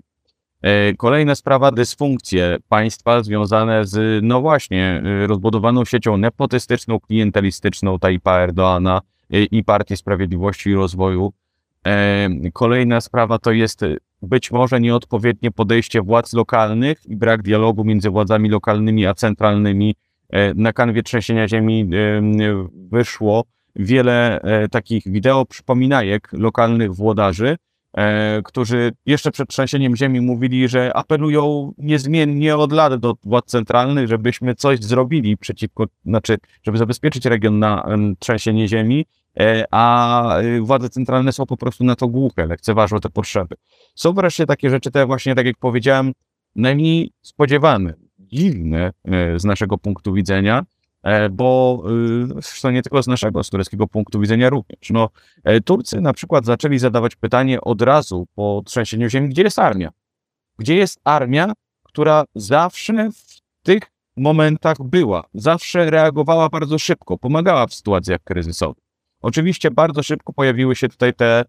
E, 0.61 0.93
kolejna 0.93 1.35
sprawa, 1.35 1.71
dysfunkcje 1.71 2.57
państwa 2.69 3.23
związane 3.23 3.85
z, 3.85 4.23
no 4.23 4.41
właśnie, 4.41 5.03
e, 5.05 5.27
rozbudowaną 5.27 5.85
siecią 5.85 6.17
nepotystyczną, 6.17 6.99
klientelistyczną 6.99 7.99
Tajpa 7.99 8.39
Erdoana 8.39 9.01
e, 9.33 9.43
i 9.43 9.63
Partii 9.63 9.97
Sprawiedliwości 9.97 10.69
i 10.69 10.75
Rozwoju. 10.75 11.33
Kolejna 12.53 13.01
sprawa 13.01 13.39
to 13.39 13.51
jest 13.51 13.81
być 14.21 14.51
może 14.51 14.81
nieodpowiednie 14.81 15.51
podejście 15.51 16.01
władz 16.01 16.33
lokalnych 16.33 17.05
i 17.05 17.15
brak 17.15 17.41
dialogu 17.41 17.83
między 17.83 18.09
władzami 18.09 18.49
lokalnymi 18.49 19.05
a 19.05 19.13
centralnymi 19.13 19.95
na 20.55 20.73
kanwie 20.73 21.03
trzęsienia 21.03 21.47
ziemi 21.47 21.89
e, 21.93 22.21
wyszło 22.91 23.43
wiele 23.75 24.41
e, 24.41 24.67
takich 24.67 25.03
wideo 25.05 25.45
przypominajek 25.45 26.29
lokalnych 26.33 26.95
włodarzy, 26.95 27.57
którzy 28.43 28.91
jeszcze 29.05 29.31
przed 29.31 29.49
trzęsieniem 29.49 29.95
ziemi 29.95 30.21
mówili, 30.21 30.67
że 30.67 30.91
apelują 30.93 31.73
niezmiennie 31.77 32.57
od 32.57 32.71
lat 32.71 32.95
do 32.95 33.13
władz 33.23 33.45
centralnych, 33.45 34.07
żebyśmy 34.07 34.55
coś 34.55 34.79
zrobili 34.79 35.37
przeciwko, 35.37 35.85
znaczy, 36.05 36.37
żeby 36.63 36.77
zabezpieczyć 36.77 37.25
region 37.25 37.59
na 37.59 37.85
trzęsienie 38.19 38.67
ziemi, 38.67 39.05
a 39.71 40.39
władze 40.61 40.89
centralne 40.89 41.31
są 41.31 41.45
po 41.45 41.57
prostu 41.57 41.83
na 41.83 41.95
to 41.95 42.07
głuche, 42.07 42.47
lekceważą 42.47 42.99
te 42.99 43.09
potrzeby. 43.09 43.55
Są 43.95 44.13
wreszcie 44.13 44.45
takie 44.45 44.69
rzeczy, 44.69 44.91
te 44.91 45.05
właśnie, 45.05 45.35
tak 45.35 45.45
jak 45.45 45.57
powiedziałem, 45.57 46.11
najmniej 46.55 47.11
spodziewane 47.21 48.06
dziwne 48.27 48.91
e, 49.05 49.39
z 49.39 49.43
naszego 49.43 49.77
punktu 49.77 50.13
widzenia, 50.13 50.63
E, 51.07 51.29
bo 51.29 51.83
y, 52.29 52.41
zresztą 52.41 52.71
nie 52.71 52.81
tylko 52.81 53.03
z 53.03 53.07
naszego, 53.07 53.43
z 53.43 53.49
tureckiego 53.49 53.87
punktu 53.87 54.19
widzenia 54.19 54.49
również. 54.49 54.89
No, 54.89 55.09
e, 55.43 55.61
Turcy 55.61 56.01
na 56.01 56.13
przykład 56.13 56.45
zaczęli 56.45 56.79
zadawać 56.79 57.15
pytanie 57.15 57.61
od 57.61 57.81
razu 57.81 58.27
po 58.35 58.61
trzęsieniu 58.65 59.09
ziemi, 59.09 59.29
gdzie 59.29 59.41
jest 59.41 59.59
armia? 59.59 59.91
Gdzie 60.57 60.75
jest 60.75 60.99
armia, 61.03 61.53
która 61.83 62.25
zawsze 62.35 63.09
w 63.11 63.41
tych 63.63 63.83
momentach 64.17 64.77
była, 64.83 65.23
zawsze 65.33 65.89
reagowała 65.89 66.49
bardzo 66.49 66.79
szybko, 66.79 67.17
pomagała 67.17 67.67
w 67.67 67.73
sytuacjach 67.73 68.23
kryzysowych. 68.23 68.83
Oczywiście 69.21 69.71
bardzo 69.71 70.03
szybko 70.03 70.33
pojawiły 70.33 70.75
się 70.75 70.89
tutaj 70.89 71.13
te 71.13 71.39
e, 71.39 71.45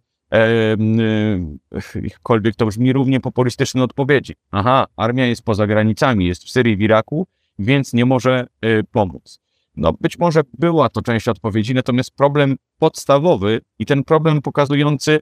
jakkolwiek 2.02 2.56
to 2.56 2.66
brzmi 2.66 2.92
równie 2.92 3.20
populistyczne 3.20 3.82
odpowiedzi. 3.82 4.34
Aha, 4.50 4.86
armia 4.96 5.26
jest 5.26 5.42
poza 5.42 5.66
granicami, 5.66 6.26
jest 6.26 6.44
w 6.44 6.50
Syrii, 6.50 6.76
w 6.76 6.80
Iraku, 6.80 7.26
więc 7.58 7.92
nie 7.92 8.04
może 8.04 8.46
y, 8.64 8.84
pomóc. 8.92 9.40
No 9.76 9.92
być 10.00 10.18
może 10.18 10.40
była 10.58 10.88
to 10.88 11.02
część 11.02 11.28
odpowiedzi, 11.28 11.74
natomiast 11.74 12.10
problem 12.10 12.56
podstawowy 12.78 13.60
i 13.78 13.86
ten 13.86 14.04
problem 14.04 14.42
pokazujący 14.42 15.20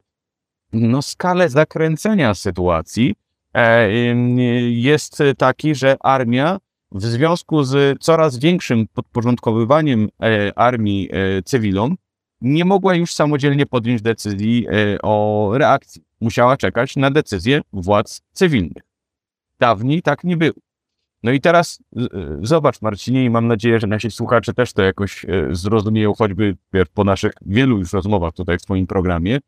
no, 0.72 1.02
skalę 1.02 1.48
zakręcenia 1.48 2.34
sytuacji 2.34 3.14
e, 3.54 3.90
jest 4.70 5.22
taki, 5.38 5.74
że 5.74 5.96
armia 6.00 6.58
w 6.92 7.02
związku 7.04 7.64
z 7.64 7.98
coraz 8.00 8.38
większym 8.38 8.86
podporządkowywaniem 8.94 10.08
e, 10.22 10.58
armii 10.58 11.08
e, 11.12 11.42
cywilom 11.42 11.96
nie 12.40 12.64
mogła 12.64 12.94
już 12.94 13.14
samodzielnie 13.14 13.66
podjąć 13.66 14.02
decyzji 14.02 14.66
o 15.02 15.50
reakcji. 15.54 16.02
Musiała 16.20 16.56
czekać 16.56 16.96
na 16.96 17.10
decyzję 17.10 17.60
władz 17.72 18.20
cywilnych. 18.32 18.82
Dawniej 19.60 20.02
tak 20.02 20.24
nie 20.24 20.36
było. 20.36 20.54
No 21.22 21.32
i 21.32 21.40
teraz 21.40 21.82
zobacz, 22.42 22.82
Marcinie, 22.82 23.24
i 23.24 23.30
mam 23.30 23.46
nadzieję, 23.46 23.80
że 23.80 23.86
nasi 23.86 24.10
słuchacze 24.10 24.54
też 24.54 24.72
to 24.72 24.82
jakoś 24.82 25.24
e, 25.24 25.48
zrozumieją, 25.50 26.14
choćby 26.14 26.56
po 26.94 27.04
naszych 27.04 27.32
wielu 27.46 27.78
już 27.78 27.92
rozmowach 27.92 28.32
tutaj 28.32 28.58
w 28.58 28.62
swoim 28.62 28.86
programie. 28.86 29.38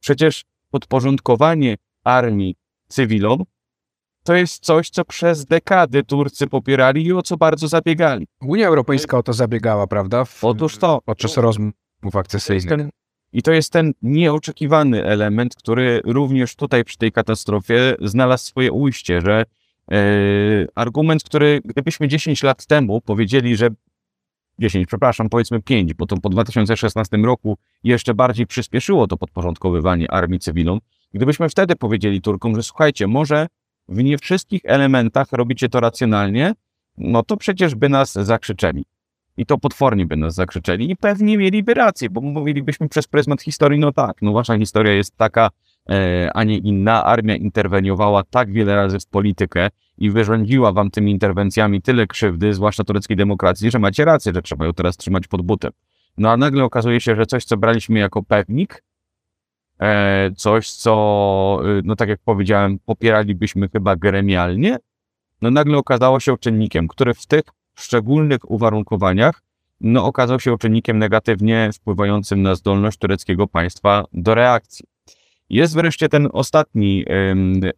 Przecież 0.00 0.44
podporządkowanie 0.70 1.76
armii 2.04 2.54
cywilom 2.88 3.44
to 4.24 4.34
jest 4.34 4.64
coś, 4.64 4.90
co 4.90 5.04
przez 5.04 5.46
dekady 5.46 6.04
Turcy 6.04 6.46
popierali 6.46 7.04
i 7.04 7.12
o 7.12 7.22
co 7.22 7.36
bardzo 7.36 7.68
zabiegali. 7.68 8.26
Unia 8.40 8.66
Europejska 8.68 9.18
o 9.18 9.22
to 9.22 9.32
zabiegała, 9.32 9.86
prawda? 9.86 10.24
W, 10.24 10.44
Otóż 10.44 10.78
to. 10.78 11.00
Podczas 11.04 11.36
rozmów 11.36 11.85
akcesyjnych. 12.14 12.88
I 13.32 13.42
to 13.42 13.52
jest 13.52 13.72
ten 13.72 13.92
nieoczekiwany 14.02 15.04
element, 15.04 15.54
który 15.54 16.00
również 16.04 16.56
tutaj 16.56 16.84
przy 16.84 16.98
tej 16.98 17.12
katastrofie 17.12 17.96
znalazł 18.00 18.44
swoje 18.44 18.72
ujście, 18.72 19.20
że 19.20 19.44
E, 19.92 20.66
argument, 20.74 21.24
który 21.24 21.60
gdybyśmy 21.64 22.08
10 22.08 22.42
lat 22.42 22.66
temu 22.66 23.00
powiedzieli, 23.00 23.56
że 23.56 23.68
10, 24.58 24.86
przepraszam, 24.86 25.28
powiedzmy 25.28 25.62
5, 25.62 25.94
bo 25.94 26.06
to 26.06 26.16
po 26.16 26.28
2016 26.28 27.16
roku 27.16 27.58
jeszcze 27.84 28.14
bardziej 28.14 28.46
przyspieszyło 28.46 29.06
to 29.06 29.16
podporządkowywanie 29.16 30.10
armii 30.10 30.38
cywilną. 30.38 30.78
Gdybyśmy 31.14 31.48
wtedy 31.48 31.76
powiedzieli 31.76 32.20
Turkom, 32.20 32.56
że 32.56 32.62
słuchajcie, 32.62 33.06
może 33.06 33.46
w 33.88 34.02
nie 34.02 34.18
wszystkich 34.18 34.60
elementach 34.64 35.32
robicie 35.32 35.68
to 35.68 35.80
racjonalnie, 35.80 36.54
no 36.98 37.22
to 37.22 37.36
przecież 37.36 37.74
by 37.74 37.88
nas 37.88 38.12
zakrzyczeli. 38.12 38.84
I 39.36 39.46
to 39.46 39.58
potwornie 39.58 40.06
by 40.06 40.16
nas 40.16 40.34
zakrzyczeli 40.34 40.90
i 40.90 40.96
pewnie 40.96 41.38
mieliby 41.38 41.74
rację, 41.74 42.10
bo 42.10 42.20
mówilibyśmy 42.20 42.88
przez 42.88 43.06
pryzmat 43.06 43.42
historii, 43.42 43.80
no 43.80 43.92
tak, 43.92 44.22
no 44.22 44.32
wasza 44.32 44.58
historia 44.58 44.92
jest 44.92 45.16
taka, 45.16 45.50
E, 45.90 46.30
a 46.34 46.44
nie 46.44 46.58
inna. 46.58 47.04
Armia 47.04 47.36
interweniowała 47.36 48.22
tak 48.22 48.52
wiele 48.52 48.76
razy 48.76 49.00
w 49.00 49.06
politykę 49.06 49.68
i 49.98 50.10
wyrządziła 50.10 50.72
wam 50.72 50.90
tymi 50.90 51.12
interwencjami 51.12 51.82
tyle 51.82 52.06
krzywdy, 52.06 52.54
zwłaszcza 52.54 52.84
tureckiej 52.84 53.16
demokracji, 53.16 53.70
że 53.70 53.78
macie 53.78 54.04
rację, 54.04 54.32
że 54.34 54.42
trzeba 54.42 54.66
ją 54.66 54.72
teraz 54.72 54.96
trzymać 54.96 55.26
pod 55.26 55.42
butem. 55.42 55.72
No 56.18 56.30
a 56.30 56.36
nagle 56.36 56.64
okazuje 56.64 57.00
się, 57.00 57.16
że 57.16 57.26
coś, 57.26 57.44
co 57.44 57.56
braliśmy 57.56 57.98
jako 57.98 58.22
pewnik, 58.22 58.82
e, 59.80 60.30
coś, 60.36 60.70
co, 60.70 61.60
y, 61.78 61.82
no 61.84 61.96
tak 61.96 62.08
jak 62.08 62.20
powiedziałem, 62.24 62.78
popieralibyśmy 62.78 63.68
chyba 63.68 63.96
gremialnie, 63.96 64.76
no 65.42 65.50
nagle 65.50 65.78
okazało 65.78 66.20
się 66.20 66.38
czynnikiem, 66.38 66.88
który 66.88 67.14
w 67.14 67.26
tych 67.26 67.42
szczególnych 67.76 68.50
uwarunkowaniach 68.50 69.42
no, 69.80 70.04
okazał 70.04 70.40
się 70.40 70.58
czynnikiem 70.58 70.98
negatywnie 70.98 71.70
wpływającym 71.74 72.42
na 72.42 72.54
zdolność 72.54 72.98
tureckiego 72.98 73.46
państwa 73.46 74.04
do 74.12 74.34
reakcji. 74.34 74.84
Jest 75.50 75.74
wreszcie 75.74 76.08
ten 76.08 76.28
ostatni 76.32 77.04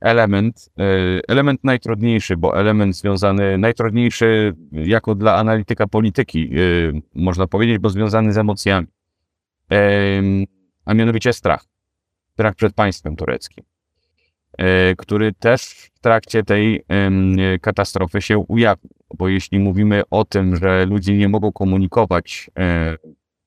element, 0.00 0.70
e, 0.78 0.82
element 1.28 1.64
najtrudniejszy, 1.64 2.36
bo 2.36 2.60
element 2.60 2.96
związany, 2.96 3.58
najtrudniejszy 3.58 4.54
jako 4.72 5.14
dla 5.14 5.36
analityka 5.36 5.86
polityki, 5.86 6.50
e, 6.54 7.00
można 7.14 7.46
powiedzieć, 7.46 7.78
bo 7.78 7.88
związany 7.88 8.32
z 8.32 8.38
emocjami, 8.38 8.86
a 10.84 10.94
mianowicie 10.94 11.32
strach. 11.32 11.64
Strach 12.32 12.54
przed 12.54 12.74
państwem 12.74 13.16
tureckim, 13.16 13.64
który 14.98 15.32
też 15.32 15.62
w 15.94 16.00
trakcie 16.00 16.42
tej 16.42 16.84
katastrofy 17.60 18.22
się 18.22 18.38
ujawnił. 18.38 18.90
Bo 19.18 19.28
jeśli 19.28 19.58
mówimy 19.58 20.02
o 20.10 20.24
tym, 20.24 20.56
że 20.56 20.86
ludzie 20.86 21.16
nie 21.16 21.28
mogą 21.28 21.52
komunikować 21.52 22.50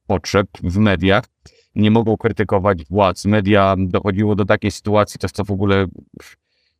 potrzeb 0.07 0.47
w 0.63 0.77
mediach, 0.77 1.23
nie 1.75 1.91
mogą 1.91 2.17
krytykować 2.17 2.85
władz. 2.85 3.25
Media 3.25 3.75
dochodziło 3.77 4.35
do 4.35 4.45
takiej 4.45 4.71
sytuacji, 4.71 5.19
to 5.19 5.25
jest 5.25 5.35
to 5.35 5.43
w 5.43 5.51
ogóle 5.51 5.85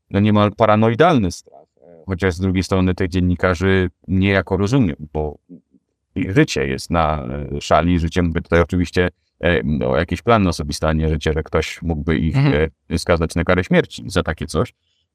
no 0.10 0.20
niemal 0.20 0.52
paranoidalny 0.52 1.32
strach. 1.32 1.62
Chociaż 2.06 2.34
z 2.34 2.40
drugiej 2.40 2.64
strony 2.64 2.96
tych 2.96 3.10
dziennikarzy 3.10 3.90
niejako 4.08 4.58
rozumiem, 4.58 4.96
bo 5.14 5.38
życie 6.16 6.68
jest 6.68 6.90
na 6.90 7.28
e, 7.56 7.62
szali. 7.62 8.00
Życie 8.00 8.22
mówię 8.22 8.42
tutaj 8.42 8.62
oczywiście 8.62 9.06
e, 9.06 9.12
no, 9.64 9.98
jakieś 9.98 10.22
plany 10.22 10.50
osobiste, 10.50 10.88
a 10.88 10.94
nie 10.94 11.10
życie, 11.10 11.34
że 11.34 11.44
ktoś 11.44 11.82
mógłby 11.82 12.18
ich 12.18 12.38
mhm. 12.38 12.70
E, 12.90 13.00
skazać 13.00 13.36
na 13.36 13.44
karę 13.44 13.64
śmierci 13.64 14.04
za 14.08 14.24
takie 14.24 14.48
coś. 14.48 14.74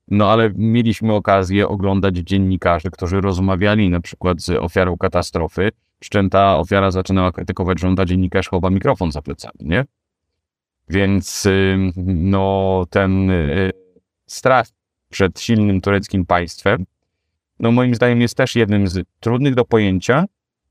No 0.08 0.30
ale 0.30 0.50
mieliśmy 0.54 1.14
okazję 1.14 1.68
oglądać 1.68 2.16
dziennikarzy, 2.16 2.90
którzy 2.90 3.20
rozmawiali 3.20 3.90
na 3.90 4.00
przykład 4.00 4.40
z 4.40 4.50
ofiarą 4.50 4.96
katastrofy 4.96 5.70
Szczęta 6.04 6.58
ofiara 6.58 6.90
zaczynała 6.90 7.32
krytykować 7.32 7.80
rząda, 7.80 8.04
dziennikarz 8.04 8.48
chowa 8.48 8.70
mikrofon 8.70 9.12
za 9.12 9.22
plecami, 9.22 9.54
nie? 9.60 9.84
Więc 10.88 11.48
no, 12.06 12.84
ten 12.90 13.30
y, 13.30 13.72
strach 14.26 14.66
przed 15.10 15.40
silnym 15.40 15.80
tureckim 15.80 16.26
państwem, 16.26 16.86
no 17.60 17.72
moim 17.72 17.94
zdaniem 17.94 18.20
jest 18.20 18.36
też 18.36 18.56
jednym 18.56 18.88
z 18.88 19.06
trudnych 19.20 19.54
do 19.54 19.64
pojęcia, 19.64 20.24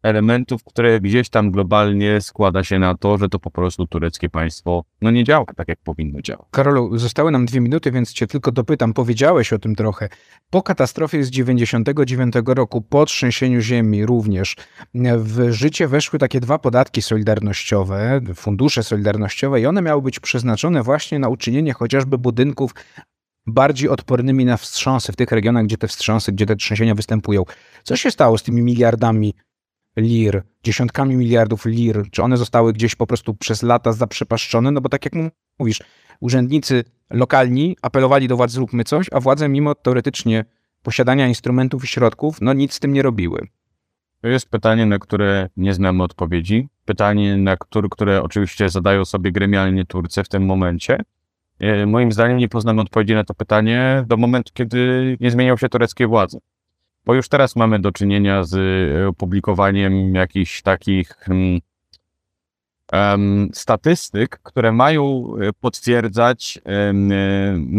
elementów, 0.06 0.64
które 0.64 1.00
gdzieś 1.00 1.30
tam 1.30 1.52
globalnie 1.52 2.22
składa 2.22 2.64
się 2.64 2.80
na 2.80 2.98
to, 2.98 3.18
że 3.18 3.30
to 3.30 3.40
po 3.40 3.52
prostu 3.52 3.88
tureckie 3.88 4.30
państwo 4.30 4.84
no 5.02 5.12
nie 5.12 5.24
działa 5.24 5.46
tak, 5.56 5.68
jak 5.68 5.80
powinno 5.84 6.22
działać. 6.22 6.48
Karolu, 6.52 6.98
zostały 6.98 7.32
nam 7.32 7.46
dwie 7.46 7.62
minuty, 7.62 7.92
więc 7.92 8.14
cię 8.14 8.28
tylko 8.28 8.52
dopytam. 8.52 8.94
Powiedziałeś 8.94 9.54
o 9.54 9.60
tym 9.60 9.76
trochę. 9.76 10.10
Po 10.50 10.62
katastrofie 10.62 11.24
z 11.24 11.30
99 11.30 12.34
roku, 12.46 12.82
po 12.82 13.06
trzęsieniu 13.06 13.62
ziemi 13.62 14.06
również, 14.06 14.56
w 15.18 15.52
życie 15.52 15.88
weszły 15.88 16.20
takie 16.20 16.40
dwa 16.40 16.60
podatki 16.60 17.02
solidarnościowe, 17.02 18.22
fundusze 18.36 18.84
solidarnościowe 18.84 19.62
i 19.62 19.66
one 19.66 19.82
miały 19.82 20.02
być 20.02 20.20
przeznaczone 20.20 20.84
właśnie 20.84 21.20
na 21.20 21.30
uczynienie 21.30 21.74
chociażby 21.74 22.18
budynków 22.18 22.72
bardziej 23.48 23.90
odpornymi 23.90 24.46
na 24.46 24.58
wstrząsy 24.58 25.12
w 25.12 25.16
tych 25.16 25.32
regionach, 25.32 25.66
gdzie 25.66 25.78
te 25.78 25.88
wstrząsy, 25.88 26.32
gdzie 26.32 26.46
te 26.46 26.56
trzęsienia 26.56 26.96
występują. 26.96 27.44
Co 27.84 27.96
się 27.96 28.12
stało 28.12 28.38
z 28.38 28.44
tymi 28.44 28.62
miliardami 28.62 29.34
lir, 29.96 30.44
dziesiątkami 30.64 31.16
miliardów 31.16 31.66
lir, 31.66 32.04
czy 32.12 32.24
one 32.24 32.38
zostały 32.38 32.74
gdzieś 32.74 32.96
po 32.96 33.08
prostu 33.08 33.34
przez 33.34 33.64
lata 33.64 33.94
zaprzepaszczone? 33.94 34.72
No 34.72 34.82
bo 34.82 34.90
tak 34.90 35.06
jak 35.06 35.14
mówisz, 35.60 35.82
urzędnicy 36.20 36.84
lokalni 37.10 37.78
apelowali 37.82 38.28
do 38.28 38.38
władz 38.38 38.52
zróbmy 38.52 38.84
coś, 38.84 39.08
a 39.12 39.20
władze 39.20 39.50
mimo 39.50 39.76
teoretycznie 39.76 40.46
posiadania 40.84 41.28
instrumentów 41.28 41.84
i 41.84 41.88
środków, 41.88 42.42
no 42.42 42.54
nic 42.54 42.74
z 42.74 42.80
tym 42.80 42.94
nie 42.94 43.02
robiły. 43.02 43.48
To 44.22 44.28
jest 44.28 44.50
pytanie, 44.50 44.86
na 44.86 45.00
które 45.00 45.50
nie 45.58 45.74
znamy 45.74 46.04
odpowiedzi. 46.04 46.70
Pytanie, 46.86 47.38
na 47.38 47.58
które, 47.58 47.88
które 47.92 48.24
oczywiście 48.24 48.70
zadają 48.70 49.06
sobie 49.06 49.32
gremialnie 49.32 49.86
Turcy 49.86 50.24
w 50.24 50.30
tym 50.30 50.46
momencie. 50.46 51.00
E, 51.60 51.86
moim 51.86 52.12
zdaniem 52.12 52.38
nie 52.38 52.50
poznamy 52.50 52.82
odpowiedzi 52.82 53.14
na 53.14 53.24
to 53.24 53.34
pytanie 53.34 54.04
do 54.08 54.18
momentu, 54.18 54.52
kiedy 54.54 55.18
nie 55.20 55.32
zmienią 55.32 55.58
się 55.58 55.70
tureckie 55.70 56.08
władze 56.08 56.40
bo 57.06 57.14
już 57.14 57.30
teraz 57.30 57.56
mamy 57.56 57.80
do 57.80 57.92
czynienia 57.92 58.44
z 58.44 58.56
e, 58.56 59.08
opublikowaniem 59.08 60.16
jakichś 60.16 60.62
takich 60.62 61.28
um, 62.94 63.50
statystyk, 63.54 64.40
które 64.44 64.72
mają 64.72 65.26
e, 65.42 65.54
potwierdzać 65.54 66.60
um, 66.66 67.10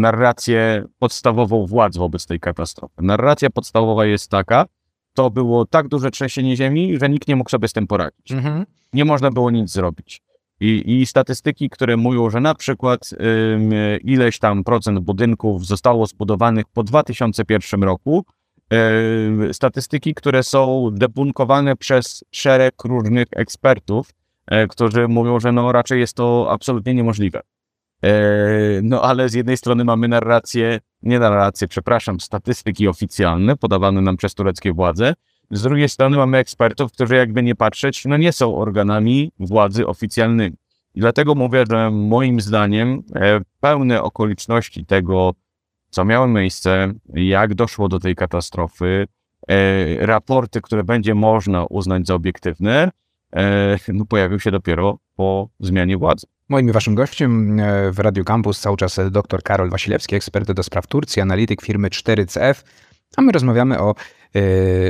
narrację 0.01 0.85
podstawową 0.99 1.65
władz 1.65 1.97
wobec 1.97 2.25
tej 2.25 2.39
katastrofy. 2.39 3.01
Narracja 3.01 3.49
podstawowa 3.49 4.05
jest 4.05 4.31
taka, 4.31 4.65
to 5.13 5.29
było 5.29 5.65
tak 5.65 5.87
duże 5.87 6.11
trzęsienie 6.11 6.55
ziemi, 6.55 6.99
że 6.99 7.09
nikt 7.09 7.27
nie 7.27 7.35
mógł 7.35 7.49
sobie 7.49 7.67
z 7.67 7.73
tym 7.73 7.87
poradzić. 7.87 8.31
Mhm. 8.31 8.65
Nie 8.93 9.05
można 9.05 9.31
było 9.31 9.51
nic 9.51 9.71
zrobić. 9.71 10.21
I, 10.59 10.99
I, 11.01 11.05
statystyki, 11.05 11.69
które 11.69 11.97
mówią, 11.97 12.29
że 12.29 12.41
na 12.41 12.55
przykład 12.55 13.09
ileś 14.03 14.39
tam 14.39 14.63
procent 14.63 14.99
budynków 14.99 15.65
zostało 15.65 16.05
zbudowanych 16.05 16.65
po 16.73 16.83
2001 16.83 17.83
roku, 17.83 18.25
statystyki, 19.51 20.13
które 20.13 20.43
są 20.43 20.89
debunkowane 20.93 21.75
przez 21.75 22.23
szereg 22.31 22.83
różnych 22.83 23.27
ekspertów, 23.31 24.09
e, 24.47 24.67
którzy 24.67 25.07
mówią, 25.07 25.39
że 25.39 25.51
no 25.51 25.71
raczej 25.71 25.99
jest 25.99 26.15
to 26.15 26.47
absolutnie 26.49 26.93
niemożliwe. 26.93 27.41
E, 28.03 28.11
no 28.83 29.01
ale 29.01 29.29
z 29.29 29.33
jednej 29.33 29.57
strony 29.57 29.83
mamy 29.85 30.07
narrację, 30.07 30.79
nie 31.03 31.19
narrację, 31.19 31.67
przepraszam, 31.67 32.19
statystyki 32.19 32.87
oficjalne 32.87 33.55
podawane 33.55 34.01
nam 34.01 34.17
przez 34.17 34.33
tureckie 34.35 34.73
władze, 34.73 35.13
z 35.51 35.61
drugiej 35.61 35.89
strony 35.89 36.17
mamy 36.17 36.37
ekspertów, 36.37 36.91
którzy 36.91 37.15
jakby 37.15 37.43
nie 37.43 37.55
patrzeć, 37.55 38.05
no 38.05 38.17
nie 38.17 38.31
są 38.31 38.57
organami 38.57 39.31
władzy 39.39 39.87
oficjalnymi. 39.87 40.55
I 40.95 40.99
dlatego 40.99 41.35
mówię, 41.35 41.63
że 41.71 41.91
moim 41.91 42.41
zdaniem 42.41 43.03
e, 43.15 43.41
pełne 43.59 44.01
okoliczności 44.03 44.85
tego, 44.85 45.33
co 45.89 46.05
miało 46.05 46.27
miejsce, 46.27 46.93
jak 47.13 47.55
doszło 47.55 47.89
do 47.89 47.99
tej 47.99 48.15
katastrofy, 48.15 49.07
e, 49.47 50.05
raporty, 50.05 50.61
które 50.61 50.83
będzie 50.83 51.15
można 51.15 51.65
uznać 51.65 52.07
za 52.07 52.15
obiektywne, 52.15 52.91
e, 53.35 53.77
no 53.87 54.05
pojawił 54.05 54.39
się 54.39 54.51
dopiero 54.51 54.99
po 55.15 55.49
zmianie 55.59 55.97
władzy. 55.97 56.27
Moim 56.49 56.71
waszym 56.71 56.95
gościem 56.95 57.61
w 57.91 57.99
Radio 57.99 58.23
Campus 58.23 58.59
cały 58.59 58.77
czas 58.77 58.99
dr 59.11 59.43
Karol 59.43 59.69
Wasilewski, 59.69 60.15
ekspert 60.15 60.51
do 60.51 60.63
spraw 60.63 60.87
Turcji, 60.87 61.21
analityk 61.21 61.61
firmy 61.61 61.89
4CF, 61.89 62.63
a 63.17 63.21
my 63.21 63.31
rozmawiamy 63.31 63.79
o 63.79 63.95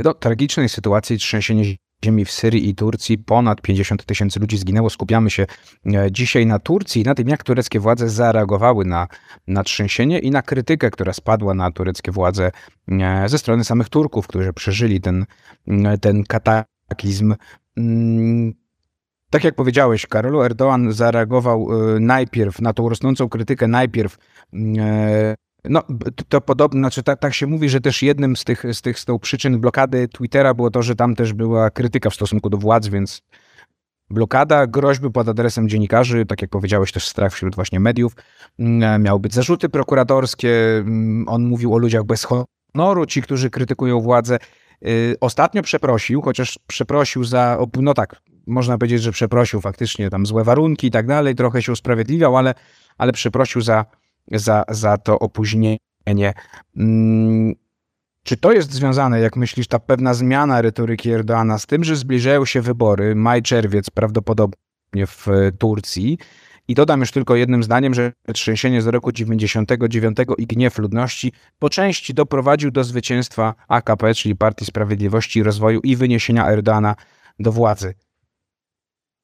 no, 0.04 0.14
tragicznej 0.14 0.68
sytuacji 0.68 1.18
trzęsienia 1.18 1.64
ziemi 2.04 2.24
w 2.24 2.30
Syrii 2.30 2.68
i 2.68 2.74
Turcji. 2.74 3.18
Ponad 3.18 3.60
50 3.60 4.04
tysięcy 4.04 4.40
ludzi 4.40 4.58
zginęło. 4.58 4.90
Skupiamy 4.90 5.30
się 5.30 5.46
e, 5.86 6.12
dzisiaj 6.12 6.46
na 6.46 6.58
Turcji 6.58 7.02
i 7.02 7.04
na 7.04 7.14
tym, 7.14 7.28
jak 7.28 7.42
tureckie 7.42 7.80
władze 7.80 8.08
zareagowały 8.08 8.84
na, 8.84 9.08
na 9.46 9.62
trzęsienie 9.62 10.18
i 10.18 10.30
na 10.30 10.42
krytykę, 10.42 10.90
która 10.90 11.12
spadła 11.12 11.54
na 11.54 11.70
tureckie 11.70 12.12
władze 12.12 12.50
e, 12.88 13.28
ze 13.28 13.38
strony 13.38 13.64
samych 13.64 13.88
Turków, 13.88 14.26
którzy 14.26 14.52
przeżyli 14.52 15.00
ten, 15.00 15.26
e, 15.68 15.98
ten 15.98 16.24
kataklizm. 16.24 17.34
Mm, 17.76 18.52
tak 19.30 19.44
jak 19.44 19.54
powiedziałeś, 19.54 20.06
Karolu, 20.06 20.40
Erdoğan 20.40 20.92
zareagował 20.92 21.68
najpierw 22.00 22.60
na 22.60 22.72
tą 22.72 22.88
rosnącą 22.88 23.28
krytykę, 23.28 23.68
najpierw 23.68 24.18
no, 25.64 25.82
to 26.28 26.40
podobno, 26.40 26.80
znaczy 26.80 27.02
tak, 27.02 27.20
tak 27.20 27.34
się 27.34 27.46
mówi, 27.46 27.68
że 27.68 27.80
też 27.80 28.02
jednym 28.02 28.36
z 28.36 28.44
tych, 28.44 28.64
z 28.72 28.82
tych 28.82 28.98
z 28.98 29.04
tą 29.04 29.18
przyczyn 29.18 29.60
blokady 29.60 30.08
Twittera 30.08 30.54
było 30.54 30.70
to, 30.70 30.82
że 30.82 30.94
tam 30.94 31.14
też 31.14 31.32
była 31.32 31.70
krytyka 31.70 32.10
w 32.10 32.14
stosunku 32.14 32.50
do 32.50 32.56
władz, 32.56 32.86
więc 32.86 33.22
blokada, 34.10 34.66
groźby 34.66 35.10
pod 35.10 35.28
adresem 35.28 35.68
dziennikarzy, 35.68 36.26
tak 36.26 36.42
jak 36.42 36.50
powiedziałeś, 36.50 36.92
też 36.92 37.08
strach 37.08 37.32
wśród 37.32 37.54
właśnie 37.54 37.80
mediów. 37.80 38.12
Mm, 38.58 39.02
miały 39.02 39.20
być 39.20 39.34
zarzuty 39.34 39.68
prokuratorskie. 39.68 40.78
Mm, 40.78 41.28
on 41.28 41.44
mówił 41.44 41.74
o 41.74 41.78
ludziach 41.78 42.04
bez 42.04 42.26
honoru, 42.74 43.06
ci, 43.06 43.22
którzy 43.22 43.50
krytykują 43.50 44.00
władzę. 44.00 44.38
Y, 44.86 45.16
ostatnio 45.20 45.62
przeprosił, 45.62 46.22
chociaż 46.22 46.58
przeprosił 46.66 47.24
za, 47.24 47.58
no 47.80 47.94
tak, 47.94 48.20
można 48.46 48.78
powiedzieć, 48.78 49.02
że 49.02 49.12
przeprosił 49.12 49.60
faktycznie 49.60 50.10
tam 50.10 50.26
złe 50.26 50.44
warunki 50.44 50.86
i 50.86 50.90
tak 50.90 51.06
dalej, 51.06 51.34
trochę 51.34 51.62
się 51.62 51.72
usprawiedliwiał, 51.72 52.36
ale, 52.36 52.54
ale 52.98 53.12
przeprosił 53.12 53.60
za 53.60 53.84
za, 54.32 54.64
za 54.68 54.96
to 54.96 55.18
opóźnienie. 55.18 56.32
Mm, 56.76 57.54
czy 58.22 58.36
to 58.36 58.52
jest 58.52 58.72
związane, 58.72 59.20
jak 59.20 59.36
myślisz, 59.36 59.68
ta 59.68 59.78
pewna 59.78 60.14
zmiana 60.14 60.62
retoryki 60.62 61.10
Erdoana 61.10 61.58
z 61.58 61.66
tym, 61.66 61.84
że 61.84 61.96
zbliżają 61.96 62.44
się 62.44 62.60
wybory, 62.60 63.14
maj, 63.14 63.42
czerwiec 63.42 63.90
prawdopodobnie 63.90 65.06
w 65.06 65.26
Turcji? 65.58 66.18
I 66.68 66.74
dodam 66.74 67.00
już 67.00 67.10
tylko 67.10 67.36
jednym 67.36 67.62
zdaniem, 67.62 67.94
że 67.94 68.12
trzęsienie 68.34 68.82
z 68.82 68.86
roku 68.86 69.12
99 69.12 70.18
i 70.38 70.46
gniew 70.46 70.78
ludności 70.78 71.32
po 71.58 71.70
części 71.70 72.14
doprowadził 72.14 72.70
do 72.70 72.84
zwycięstwa 72.84 73.54
AKP, 73.68 74.14
czyli 74.14 74.36
Partii 74.36 74.64
Sprawiedliwości 74.64 75.38
i 75.38 75.42
Rozwoju 75.42 75.80
i 75.80 75.96
wyniesienia 75.96 76.48
Erdoana 76.48 76.94
do 77.38 77.52
władzy. 77.52 77.94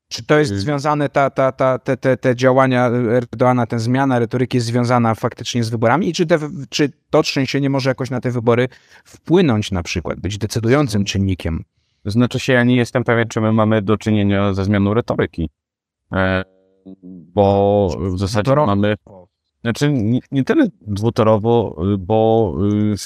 Czy 0.09 0.27
to 0.27 0.39
jest 0.39 0.53
y- 0.53 0.59
związane, 0.61 1.09
ta, 1.09 1.31
ta, 1.31 1.53
ta, 1.53 1.79
te, 1.79 1.97
te, 1.97 2.17
te 2.17 2.37
działania 2.37 2.87
Erdoana, 2.91 3.67
ta 3.67 3.79
zmiana 3.79 4.19
retoryki 4.19 4.57
jest 4.57 4.67
związana 4.67 5.15
faktycznie 5.15 5.65
z 5.65 5.71
wyborami 5.71 6.09
i 6.09 6.13
czy, 6.13 6.27
te, 6.27 6.39
czy 6.69 6.93
to 7.11 7.23
trzęsienie 7.23 7.71
może 7.71 7.91
jakoś 7.91 8.11
na 8.11 8.21
te 8.21 8.31
wybory 8.31 8.69
wpłynąć 9.05 9.71
na 9.71 9.83
przykład, 9.83 10.21
być 10.21 10.39
decydującym 10.39 11.05
czynnikiem? 11.05 11.65
Znaczy 12.05 12.39
się, 12.41 12.53
ja 12.53 12.65
nie 12.65 12.77
jestem 12.77 13.05
pewien, 13.05 13.29
czy 13.29 13.41
my 13.41 13.53
mamy 13.53 13.83
do 13.83 13.97
czynienia 13.97 14.55
ze 14.55 14.65
zmianą 14.65 14.95
retoryki, 14.95 15.51
e, 16.13 16.45
bo 17.35 17.89
w 18.15 18.19
zasadzie 18.19 18.43
Dwutorowo. 18.43 18.67
mamy... 18.67 18.95
Znaczy 19.61 19.93
nie, 19.93 20.21
nie 20.33 20.45
tyle 20.45 20.67
dwutorowo, 20.81 21.83
bo 21.99 22.55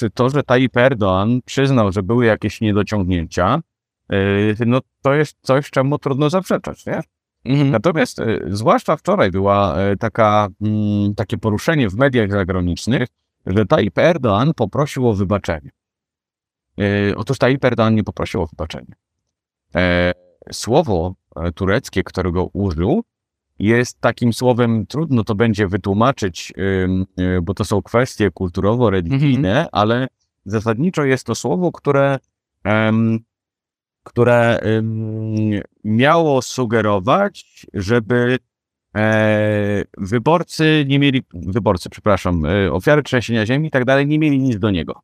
y, 0.03 0.09
to, 0.09 0.29
że 0.29 0.43
Tayyip 0.43 0.73
Erdoğan 0.73 1.39
przyznał, 1.45 1.91
że 1.91 2.03
były 2.03 2.25
jakieś 2.25 2.61
niedociągnięcia, 2.61 3.59
no 4.65 4.79
to 5.01 5.13
jest 5.13 5.37
coś, 5.41 5.69
czemu 5.69 5.97
trudno 5.97 6.29
zaprzeczać, 6.29 6.85
nie? 6.85 7.01
Mhm. 7.45 7.71
Natomiast 7.71 8.17
yy, 8.17 8.45
zwłaszcza 8.47 8.97
wczoraj 8.97 9.31
była 9.31 9.75
yy, 9.81 9.97
taka, 9.97 10.47
mm, 10.61 11.15
takie 11.15 11.37
poruszenie 11.37 11.89
w 11.89 11.95
mediach 11.95 12.31
zagranicznych, 12.31 13.07
że 13.45 13.65
Tayyip 13.65 13.95
Erdoğan 13.95 14.53
poprosił 14.53 15.09
o 15.09 15.13
wybaczenie. 15.13 15.69
Otóż 17.15 17.37
Tayyip 17.37 17.61
Erdoğan 17.61 17.93
nie 17.93 18.03
poprosił 18.03 18.41
o 18.41 18.47
wybaczenie. 18.47 18.95
E, 19.75 20.13
słowo 20.51 21.15
e, 21.35 21.51
tureckie, 21.51 22.03
którego 22.03 22.45
użył, 22.53 23.03
jest 23.59 24.01
takim 24.01 24.33
słowem, 24.33 24.85
trudno 24.87 25.23
to 25.23 25.35
będzie 25.35 25.67
wytłumaczyć, 25.67 26.53
bo 27.41 27.53
to 27.53 27.65
są 27.65 27.81
kwestie 27.81 28.31
kulturowo-religijne, 28.31 29.49
mhm. 29.49 29.67
ale 29.71 30.07
zasadniczo 30.45 31.05
jest 31.05 31.25
to 31.25 31.35
słowo, 31.35 31.71
które 31.71 32.19
które 34.09 34.59
miało 35.83 36.41
sugerować, 36.41 37.65
żeby 37.73 38.39
e, 38.95 39.83
wyborcy 39.97 40.85
nie 40.87 40.99
mieli, 40.99 41.23
wyborcy, 41.33 41.89
przepraszam, 41.89 42.45
e, 42.45 42.71
ofiary 42.71 43.03
trzęsienia 43.03 43.45
ziemi 43.45 43.67
i 43.67 43.71
tak 43.71 43.85
dalej, 43.85 44.07
nie 44.07 44.19
mieli 44.19 44.39
nic 44.39 44.59
do 44.59 44.71
niego. 44.71 45.01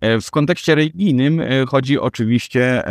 E, 0.00 0.20
w 0.20 0.30
kontekście 0.30 0.74
religijnym 0.74 1.42
chodzi 1.68 1.98
oczywiście 1.98 2.82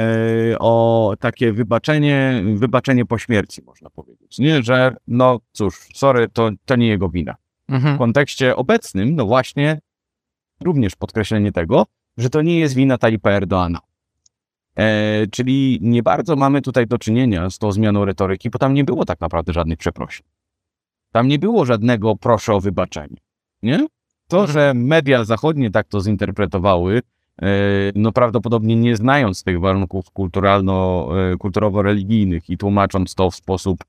o 0.60 1.14
takie 1.20 1.54
wybaczenie, 1.54 2.44
wybaczenie 2.56 3.06
po 3.06 3.18
śmierci, 3.18 3.62
można 3.66 3.90
powiedzieć. 3.90 4.40
Nie, 4.40 4.64
że 4.64 4.96
no 5.08 5.40
cóż, 5.52 5.76
sorry, 5.94 6.28
to, 6.34 6.50
to 6.66 6.76
nie 6.76 6.88
jego 6.88 7.10
wina. 7.10 7.36
Mhm. 7.70 7.96
W 7.96 7.98
kontekście 7.98 8.56
obecnym, 8.56 9.16
no 9.16 9.26
właśnie, 9.26 9.80
również 10.64 10.96
podkreślenie 10.96 11.52
tego, 11.52 11.86
że 12.18 12.30
to 12.30 12.42
nie 12.42 12.60
jest 12.60 12.76
wina 12.76 12.98
Talipa 12.98 13.32
Erdoana. 13.32 13.80
E, 14.78 15.28
czyli 15.28 15.80
nie 15.82 16.04
bardzo 16.04 16.36
mamy 16.36 16.62
tutaj 16.62 16.88
do 16.88 16.98
czynienia 16.98 17.50
z 17.50 17.58
tą 17.58 17.72
zmianą 17.72 18.06
retoryki, 18.06 18.50
bo 18.50 18.60
tam 18.60 18.74
nie 18.74 18.84
było 18.84 19.06
tak 19.06 19.22
naprawdę 19.22 19.54
żadnych 19.54 19.78
przeprosin. 19.78 20.26
Tam 21.12 21.28
nie 21.28 21.40
było 21.40 21.66
żadnego 21.66 22.16
proszę 22.16 22.54
o 22.54 22.62
wybaczenie. 22.62 23.18
Nie? 23.64 23.88
To, 24.28 24.40
mhm. 24.40 24.54
że 24.54 24.74
media 24.76 25.24
zachodnie 25.24 25.72
tak 25.72 25.88
to 25.88 26.02
zinterpretowały, 26.02 27.02
e, 27.42 27.48
no 27.96 28.12
prawdopodobnie 28.12 28.76
nie 28.76 28.96
znając 28.96 29.44
tych 29.44 29.60
warunków 29.60 30.12
kulturalno, 30.12 31.08
e, 31.32 31.38
kulturowo-religijnych 31.38 32.50
i 32.50 32.58
tłumacząc 32.58 33.16
to 33.16 33.32
w 33.32 33.36
sposób 33.36 33.84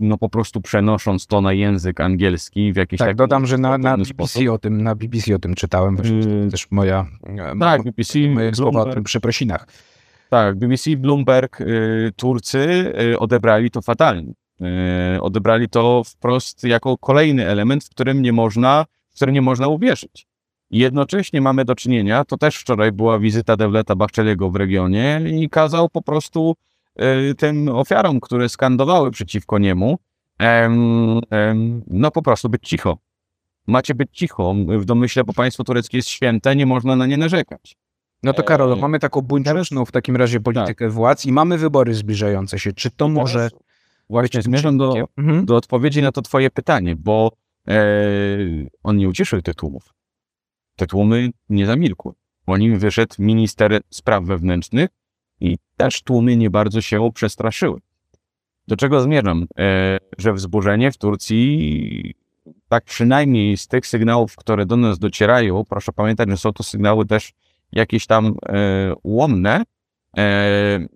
no 0.00 0.18
po 0.18 0.28
prostu 0.28 0.60
przenosząc 0.60 1.26
to 1.26 1.40
na 1.40 1.52
język 1.52 2.00
angielski 2.00 2.72
w 2.72 2.76
jakiś 2.76 2.98
tak, 2.98 3.16
dodam, 3.16 3.46
że 3.46 3.58
na, 3.58 3.78
na 3.78 3.96
BBC 3.96 4.52
o 4.52 4.58
tym, 4.58 4.82
na 4.82 4.94
BBC 4.94 5.34
o 5.34 5.38
tym 5.38 5.54
czytałem, 5.54 5.96
yy, 6.44 6.50
też 6.50 6.70
moja 6.70 7.06
e, 7.26 7.58
tak, 7.60 7.82
BBC, 7.82 8.18
moje 8.18 8.54
słowa 8.54 8.80
o 8.80 8.92
tym 8.94 9.04
przeprosinach. 9.04 9.66
Tak, 10.30 10.58
BBC, 10.58 10.96
Bloomberg, 10.96 11.60
y, 11.60 12.12
Turcy 12.16 12.92
y, 13.12 13.18
odebrali 13.18 13.70
to 13.70 13.82
fatalnie. 13.82 14.32
Y, 15.16 15.22
odebrali 15.22 15.68
to 15.68 16.02
wprost 16.04 16.64
jako 16.64 16.98
kolejny 16.98 17.46
element, 17.46 17.84
w 17.84 17.90
którym 17.90 18.22
nie 18.22 18.32
można, 18.32 18.84
w 19.10 19.16
którym 19.16 19.34
nie 19.34 19.42
można 19.42 19.68
uwierzyć. 19.68 20.26
Jednocześnie 20.70 21.40
mamy 21.40 21.64
do 21.64 21.74
czynienia, 21.74 22.24
to 22.24 22.36
też 22.36 22.56
wczoraj 22.56 22.92
była 22.92 23.18
wizyta 23.18 23.56
Devleta 23.56 23.96
Bachczeliego 23.96 24.50
w 24.50 24.56
regionie 24.56 25.20
i 25.26 25.50
kazał 25.50 25.88
po 25.88 26.02
prostu 26.02 26.54
tym 27.38 27.68
ofiarom, 27.68 28.20
które 28.20 28.48
skandowały 28.48 29.10
przeciwko 29.10 29.58
niemu, 29.58 29.98
no 31.86 32.10
po 32.10 32.22
prostu 32.22 32.48
być 32.48 32.68
cicho. 32.68 32.98
Macie 33.66 33.94
być 33.94 34.08
cicho 34.12 34.54
w 34.78 34.84
domyśle, 34.84 35.24
bo 35.24 35.32
państwo 35.32 35.64
tureckie 35.64 35.98
jest 35.98 36.08
święte, 36.08 36.56
nie 36.56 36.66
można 36.66 36.96
na 36.96 37.06
nie 37.06 37.16
narzekać. 37.16 37.76
No 38.24 38.32
to 38.32 38.42
Karol, 38.42 38.72
e, 38.72 38.76
mamy 38.76 38.98
taką 38.98 39.20
buńczuczną 39.20 39.84
w 39.84 39.92
takim 39.92 40.16
razie 40.16 40.40
politykę 40.40 40.84
tak. 40.84 40.92
władz 40.92 41.26
i 41.26 41.32
mamy 41.32 41.58
wybory 41.58 41.94
zbliżające 41.94 42.58
się. 42.58 42.72
Czy 42.72 42.90
to 42.90 43.08
może... 43.08 43.50
Właśnie 44.10 44.42
zmierzam 44.42 44.78
do, 44.78 44.94
mhm. 45.16 45.46
do 45.46 45.56
odpowiedzi 45.56 46.02
na 46.02 46.12
to 46.12 46.22
twoje 46.22 46.50
pytanie, 46.50 46.96
bo 46.96 47.32
e, 47.68 47.74
on 48.82 48.96
nie 48.96 49.08
uciszył 49.08 49.42
tych 49.42 49.54
tłumów. 49.54 49.94
Te 50.76 50.86
tłumy 50.86 51.30
nie 51.48 51.66
zamilkły. 51.66 52.12
Po 52.44 52.56
nim 52.56 52.78
wyszedł 52.78 53.14
minister 53.18 53.80
spraw 53.90 54.24
wewnętrznych 54.24 54.90
i 55.40 55.58
też 55.76 56.02
tłumy 56.02 56.36
nie 56.36 56.50
bardzo 56.50 56.80
się 56.80 57.10
przestraszyły. 57.14 57.80
Do 58.68 58.76
czego 58.76 59.00
zmierzam? 59.00 59.46
E, 59.58 59.98
że 60.18 60.32
wzburzenie 60.32 60.92
w 60.92 60.98
Turcji 60.98 62.14
tak 62.68 62.84
przynajmniej 62.84 63.56
z 63.56 63.68
tych 63.68 63.86
sygnałów, 63.86 64.36
które 64.36 64.66
do 64.66 64.76
nas 64.76 64.98
docierają, 64.98 65.64
proszę 65.64 65.92
pamiętać, 65.92 66.30
że 66.30 66.36
są 66.36 66.52
to 66.52 66.62
sygnały 66.62 67.06
też 67.06 67.32
jakieś 67.72 68.06
tam 68.06 68.34
e, 68.46 68.94
ułomne, 69.02 69.62
e, 70.16 70.86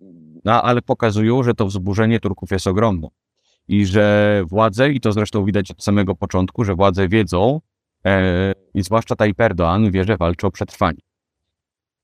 no, 0.45 0.63
ale 0.63 0.83
pokazują, 0.83 1.43
że 1.43 1.55
to 1.55 1.67
wzburzenie 1.67 2.21
Turków 2.21 2.51
jest 2.51 2.67
ogromne. 2.67 3.09
I 3.69 3.87
że 3.87 4.43
władze, 4.47 4.91
i 4.93 5.01
to 5.01 5.13
zresztą 5.13 5.45
widać 5.45 5.71
od 5.71 5.85
samego 5.85 6.15
początku, 6.15 6.65
że 6.65 6.75
władze 6.75 7.09
wiedzą, 7.09 7.61
i 8.75 8.83
zwłaszcza 8.83 9.17
Tayyip 9.17 9.39
Erdoğan 9.39 9.91
wie, 9.91 10.05
że 10.05 10.17
walczy 10.17 10.47
o 10.47 10.51
przetrwanie. 10.51 10.99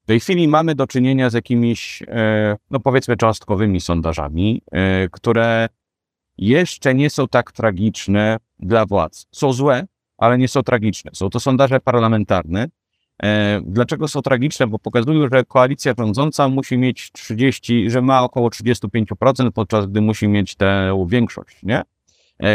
W 0.04 0.06
tej 0.06 0.20
chwili 0.20 0.48
mamy 0.48 0.74
do 0.74 0.86
czynienia 0.86 1.30
z 1.30 1.32
jakimiś, 1.32 2.02
e, 2.08 2.56
no 2.70 2.80
powiedzmy, 2.80 3.16
cząstkowymi 3.16 3.80
sondażami, 3.80 4.62
e, 4.72 5.08
które 5.08 5.68
jeszcze 6.38 6.94
nie 6.94 7.10
są 7.10 7.28
tak 7.28 7.52
tragiczne 7.52 8.36
dla 8.58 8.86
władz. 8.86 9.26
Są 9.32 9.52
złe, 9.52 9.86
ale 10.18 10.38
nie 10.38 10.48
są 10.48 10.62
tragiczne. 10.62 11.10
Są 11.14 11.30
to 11.30 11.40
sondaże 11.40 11.80
parlamentarne. 11.80 12.68
E, 13.22 13.60
dlaczego 13.66 14.08
są 14.08 14.22
tragiczne? 14.22 14.66
Bo 14.66 14.78
pokazują, 14.78 15.28
że 15.32 15.44
koalicja 15.44 15.94
rządząca 15.98 16.48
musi 16.48 16.78
mieć 16.78 17.12
30, 17.12 17.90
że 17.90 18.02
ma 18.02 18.22
około 18.22 18.48
35%, 18.48 19.50
podczas 19.50 19.86
gdy 19.86 20.00
musi 20.00 20.28
mieć 20.28 20.54
tę 20.56 21.04
większość 21.08 21.62
nie? 21.62 21.82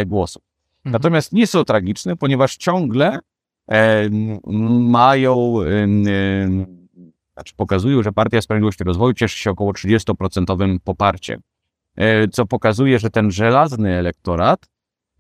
głosów. 0.06 0.44
Mhm. 0.78 0.94
Natomiast 0.94 1.34
nie 1.34 1.48
są 1.48 1.64
tragiczne, 1.64 2.16
ponieważ 2.16 2.58
ciągle 2.58 3.20
mają 4.80 5.56
znaczy 7.40 7.54
pokazują, 7.58 8.04
że 8.04 8.12
Partia 8.12 8.42
Sprawiedliwości 8.42 8.84
i 8.84 8.86
Rozwoju 8.86 9.14
cieszy 9.14 9.38
się 9.38 9.52
około 9.52 9.72
30% 9.72 10.80
poparciem, 10.84 11.42
e, 11.96 12.28
co 12.28 12.46
pokazuje, 12.46 13.00
że 13.00 13.10
ten 13.10 13.32
żelazny 13.32 13.94
elektorat 13.94 14.70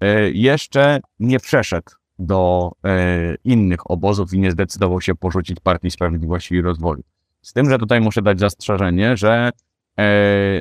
e, 0.01 0.31
jeszcze 0.31 0.99
nie 1.19 1.39
przeszedł 1.39 1.91
do 2.19 2.71
e, 2.85 3.35
innych 3.43 3.91
obozów 3.91 4.33
i 4.33 4.39
nie 4.39 4.51
zdecydował 4.51 5.01
się 5.01 5.15
porzucić 5.15 5.59
Partii 5.59 5.91
Sprawiedliwości 5.91 6.55
i 6.55 6.61
Rozwoju. 6.61 7.03
Z 7.41 7.53
tym, 7.53 7.69
że 7.69 7.77
tutaj 7.77 8.01
muszę 8.01 8.21
dać 8.21 8.39
zastrzeżenie, 8.39 9.17
że 9.17 9.51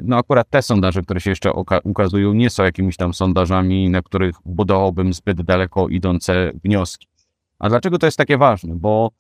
no 0.03 0.17
akurat 0.17 0.51
te 0.51 0.63
sondaże, 0.63 1.03
które 1.03 1.21
się 1.21 1.31
jeszcze 1.31 1.53
ukazują, 1.85 2.33
nie 2.33 2.51
są 2.51 2.65
jakimiś 2.65 2.97
tam 2.97 3.15
sondażami, 3.15 3.91
na 3.91 4.03
których 4.03 4.37
budowałbym 4.45 5.13
zbyt 5.13 5.43
daleko 5.43 5.89
idące 5.89 6.51
wnioski. 6.65 7.07
A 7.59 7.69
dlaczego 7.69 7.99
to 7.99 8.07
jest 8.07 8.19
takie 8.19 8.39
ważne? 8.39 8.75
Bo 8.77 9.11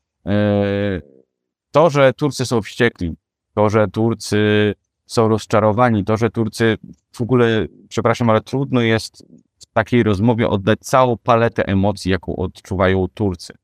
to, 1.79 1.91
że 1.91 2.12
Turcy 2.12 2.47
są 2.47 2.62
wściekli, 2.62 3.17
to, 3.55 3.71
że 3.71 3.88
Turcy 3.88 4.75
są 5.07 5.29
rozczarowani, 5.29 6.05
to, 6.05 6.17
że 6.17 6.31
Turcy 6.31 6.77
w 7.12 7.21
ogóle, 7.21 7.67
przepraszam, 7.88 8.31
ale 8.31 8.41
trudno 8.41 8.81
jest 8.81 9.25
w 9.59 9.67
takiej 9.73 10.03
rozmowie 10.03 10.49
oddać 10.49 10.79
całą 10.81 11.17
paletę 11.17 11.67
emocji, 11.67 12.11
jaką 12.11 12.37
odczuwają 12.37 13.07
Turcy. 13.14 13.55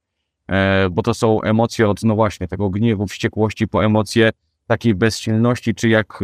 E, 0.49 0.91
bo 0.91 1.03
to 1.03 1.15
są 1.15 1.43
emocje 1.43 1.89
od, 1.89 2.03
no 2.03 2.15
właśnie, 2.15 2.49
tego 2.49 2.71
gniewu, 2.71 3.07
wściekłości, 3.07 3.69
po 3.69 3.85
emocje 3.85 4.31
takiej 4.67 4.95
bezsilności, 4.95 5.75
czy 5.75 5.89
jak 5.89 6.21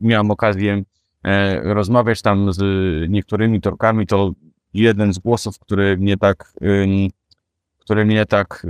miałem 0.00 0.30
okazję 0.30 0.82
e, 1.24 1.60
rozmawiać 1.74 2.22
tam 2.22 2.52
z 2.52 2.60
niektórymi 3.10 3.60
Turkami, 3.60 4.06
to 4.06 4.32
jeden 4.74 5.14
z 5.14 5.18
głosów, 5.18 5.58
który 5.58 5.96
mnie 5.96 6.16
tak, 6.16 6.52
który 7.78 8.04
mnie 8.04 8.26
tak 8.26 8.66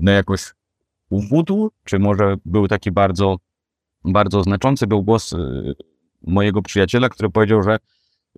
no 0.00 0.12
jakoś 0.12 0.52
uwódł, 1.14 1.70
czy 1.84 1.98
może 1.98 2.36
był 2.44 2.68
taki 2.68 2.92
bardzo, 2.92 3.36
bardzo 4.04 4.42
znaczący, 4.42 4.86
był 4.86 5.02
głos 5.02 5.32
y, 5.32 5.74
mojego 6.22 6.62
przyjaciela, 6.62 7.08
który 7.08 7.30
powiedział, 7.30 7.62
że 7.62 7.78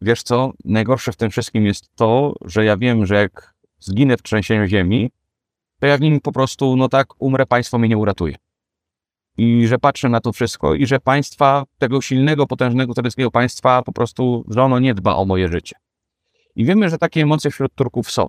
wiesz 0.02 0.22
co, 0.22 0.52
najgorsze 0.64 1.12
w 1.12 1.16
tym 1.16 1.30
wszystkim 1.30 1.66
jest 1.66 1.94
to, 1.94 2.34
że 2.44 2.64
ja 2.64 2.76
wiem, 2.76 3.06
że 3.06 3.14
jak 3.14 3.54
zginę 3.78 4.16
w 4.16 4.22
trzęsieniu 4.22 4.66
ziemi, 4.66 5.10
to 5.80 5.86
ja 5.86 5.98
w 5.98 6.00
nim 6.00 6.20
po 6.20 6.32
prostu, 6.32 6.76
no 6.76 6.88
tak, 6.88 7.22
umrę, 7.22 7.46
państwo 7.46 7.78
mnie 7.78 7.88
nie 7.88 7.98
uratuje. 7.98 8.36
I 9.38 9.66
że 9.66 9.78
patrzę 9.78 10.08
na 10.08 10.20
to 10.20 10.32
wszystko 10.32 10.74
i 10.74 10.86
że 10.86 11.00
państwa, 11.00 11.64
tego 11.78 12.00
silnego, 12.00 12.46
potężnego 12.46 12.94
tureckiego 12.94 13.30
państwa 13.30 13.82
po 13.82 13.92
prostu, 13.92 14.44
że 14.48 14.62
ono 14.62 14.78
nie 14.78 14.94
dba 14.94 15.16
o 15.16 15.24
moje 15.24 15.48
życie. 15.48 15.76
I 16.56 16.64
wiemy, 16.64 16.88
że 16.88 16.98
takie 16.98 17.22
emocje 17.22 17.50
wśród 17.50 17.74
Turków 17.74 18.10
są. 18.10 18.26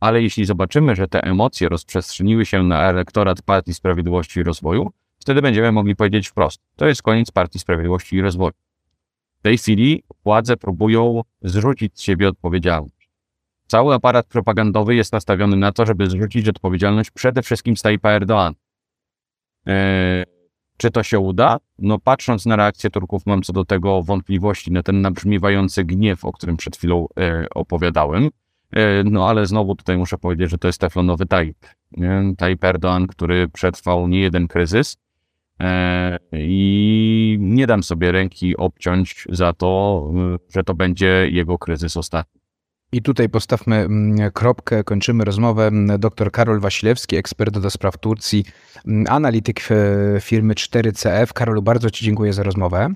Ale 0.00 0.22
jeśli 0.22 0.44
zobaczymy, 0.44 0.96
że 0.96 1.08
te 1.08 1.22
emocje 1.22 1.68
rozprzestrzeniły 1.68 2.46
się 2.46 2.62
na 2.62 2.82
elektorat 2.82 3.42
Partii 3.42 3.74
Sprawiedliwości 3.74 4.40
i 4.40 4.42
Rozwoju, 4.42 4.90
wtedy 5.18 5.42
będziemy 5.42 5.72
mogli 5.72 5.96
powiedzieć 5.96 6.28
wprost: 6.28 6.60
to 6.76 6.86
jest 6.86 7.02
koniec 7.02 7.30
Partii 7.30 7.58
Sprawiedliwości 7.58 8.16
i 8.16 8.22
Rozwoju. 8.22 8.52
W 9.38 9.42
tej 9.42 9.58
chwili 9.58 10.04
władze 10.24 10.56
próbują 10.56 11.22
zrzucić 11.42 11.98
z 11.98 12.02
siebie 12.02 12.28
odpowiedzialność. 12.28 13.10
Cały 13.66 13.94
aparat 13.94 14.26
propagandowy 14.26 14.94
jest 14.94 15.12
nastawiony 15.12 15.56
na 15.56 15.72
to, 15.72 15.86
żeby 15.86 16.10
zrzucić 16.10 16.48
odpowiedzialność 16.48 17.10
przede 17.10 17.42
wszystkim 17.42 17.76
z 17.76 17.82
Tajpa 17.82 18.08
Erdoğan. 18.20 18.52
Eee, 19.66 20.24
czy 20.76 20.90
to 20.90 21.02
się 21.02 21.18
uda? 21.18 21.58
No 21.78 21.98
patrząc 21.98 22.46
na 22.46 22.56
reakcję 22.56 22.90
Turków 22.90 23.26
mam 23.26 23.42
co 23.42 23.52
do 23.52 23.64
tego 23.64 24.02
wątpliwości, 24.02 24.72
na 24.72 24.82
ten 24.82 25.00
nabrzmiewający 25.00 25.84
gniew, 25.84 26.24
o 26.24 26.32
którym 26.32 26.56
przed 26.56 26.76
chwilą 26.76 27.06
e, 27.20 27.46
opowiadałem. 27.54 28.30
E, 28.72 29.04
no 29.04 29.28
ale 29.28 29.46
znowu 29.46 29.74
tutaj 29.74 29.98
muszę 29.98 30.18
powiedzieć, 30.18 30.50
że 30.50 30.58
to 30.58 30.68
jest 30.68 30.80
teflonowy 30.80 31.26
Tayyip. 31.26 31.66
Tayyip 32.36 32.64
Erdoğan, 32.64 33.06
który 33.06 33.48
przetrwał 33.48 34.08
nie 34.08 34.20
jeden 34.20 34.48
kryzys 34.48 34.96
e, 35.60 36.18
i 36.32 37.36
nie 37.40 37.66
dam 37.66 37.82
sobie 37.82 38.12
ręki 38.12 38.56
obciąć 38.56 39.24
za 39.28 39.52
to, 39.52 40.02
e, 40.34 40.38
że 40.54 40.64
to 40.64 40.74
będzie 40.74 41.28
jego 41.30 41.58
kryzys 41.58 41.96
ostatni. 41.96 42.40
I 42.92 43.02
tutaj 43.02 43.28
postawmy 43.28 43.76
mm, 43.76 44.30
kropkę, 44.32 44.84
kończymy 44.84 45.24
rozmowę. 45.24 45.70
Dr 45.98 46.32
Karol 46.32 46.60
Wasilewski, 46.60 47.16
ekspert 47.16 47.58
do 47.58 47.70
spraw 47.70 47.98
Turcji, 47.98 48.44
mm, 48.86 49.04
analityk 49.08 49.68
firmy 50.20 50.54
4CF. 50.54 51.32
Karolu, 51.32 51.62
bardzo 51.62 51.90
Ci 51.90 52.04
dziękuję 52.04 52.32
za 52.32 52.42
rozmowę. 52.42 52.94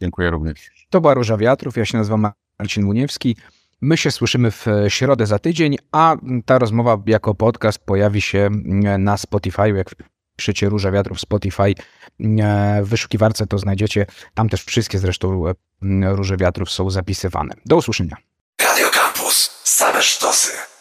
Dziękuję 0.00 0.30
również. 0.30 0.86
To 0.90 1.00
była 1.00 1.14
Róża 1.14 1.36
Wiatrów, 1.36 1.76
ja 1.76 1.84
się 1.84 1.98
nazywam 1.98 2.26
Marcin 2.58 2.84
Muniewski. 2.84 3.36
My 3.84 3.96
się 3.96 4.10
słyszymy 4.10 4.50
w 4.50 4.66
środę 4.88 5.26
za 5.26 5.38
tydzień, 5.38 5.76
a 5.92 6.16
ta 6.46 6.58
rozmowa 6.58 7.02
jako 7.06 7.34
podcast 7.34 7.78
pojawi 7.78 8.22
się 8.22 8.50
na 8.98 9.16
Spotify, 9.16 9.68
jak 9.68 9.90
piszecie 10.36 10.68
Róża 10.68 10.90
Wiatrów 10.90 11.20
Spotify 11.20 11.74
w 12.82 12.88
wyszukiwarce, 12.88 13.46
to 13.46 13.58
znajdziecie. 13.58 14.06
Tam 14.34 14.48
też 14.48 14.64
wszystkie 14.64 14.98
zresztą 14.98 15.44
Róże 16.02 16.36
Wiatrów 16.36 16.70
są 16.70 16.90
zapisywane. 16.90 17.54
Do 17.66 17.76
usłyszenia. 17.76 18.16
Radio 18.62 18.86
Campus. 18.90 19.60
Same 19.64 20.02
sztosy. 20.02 20.71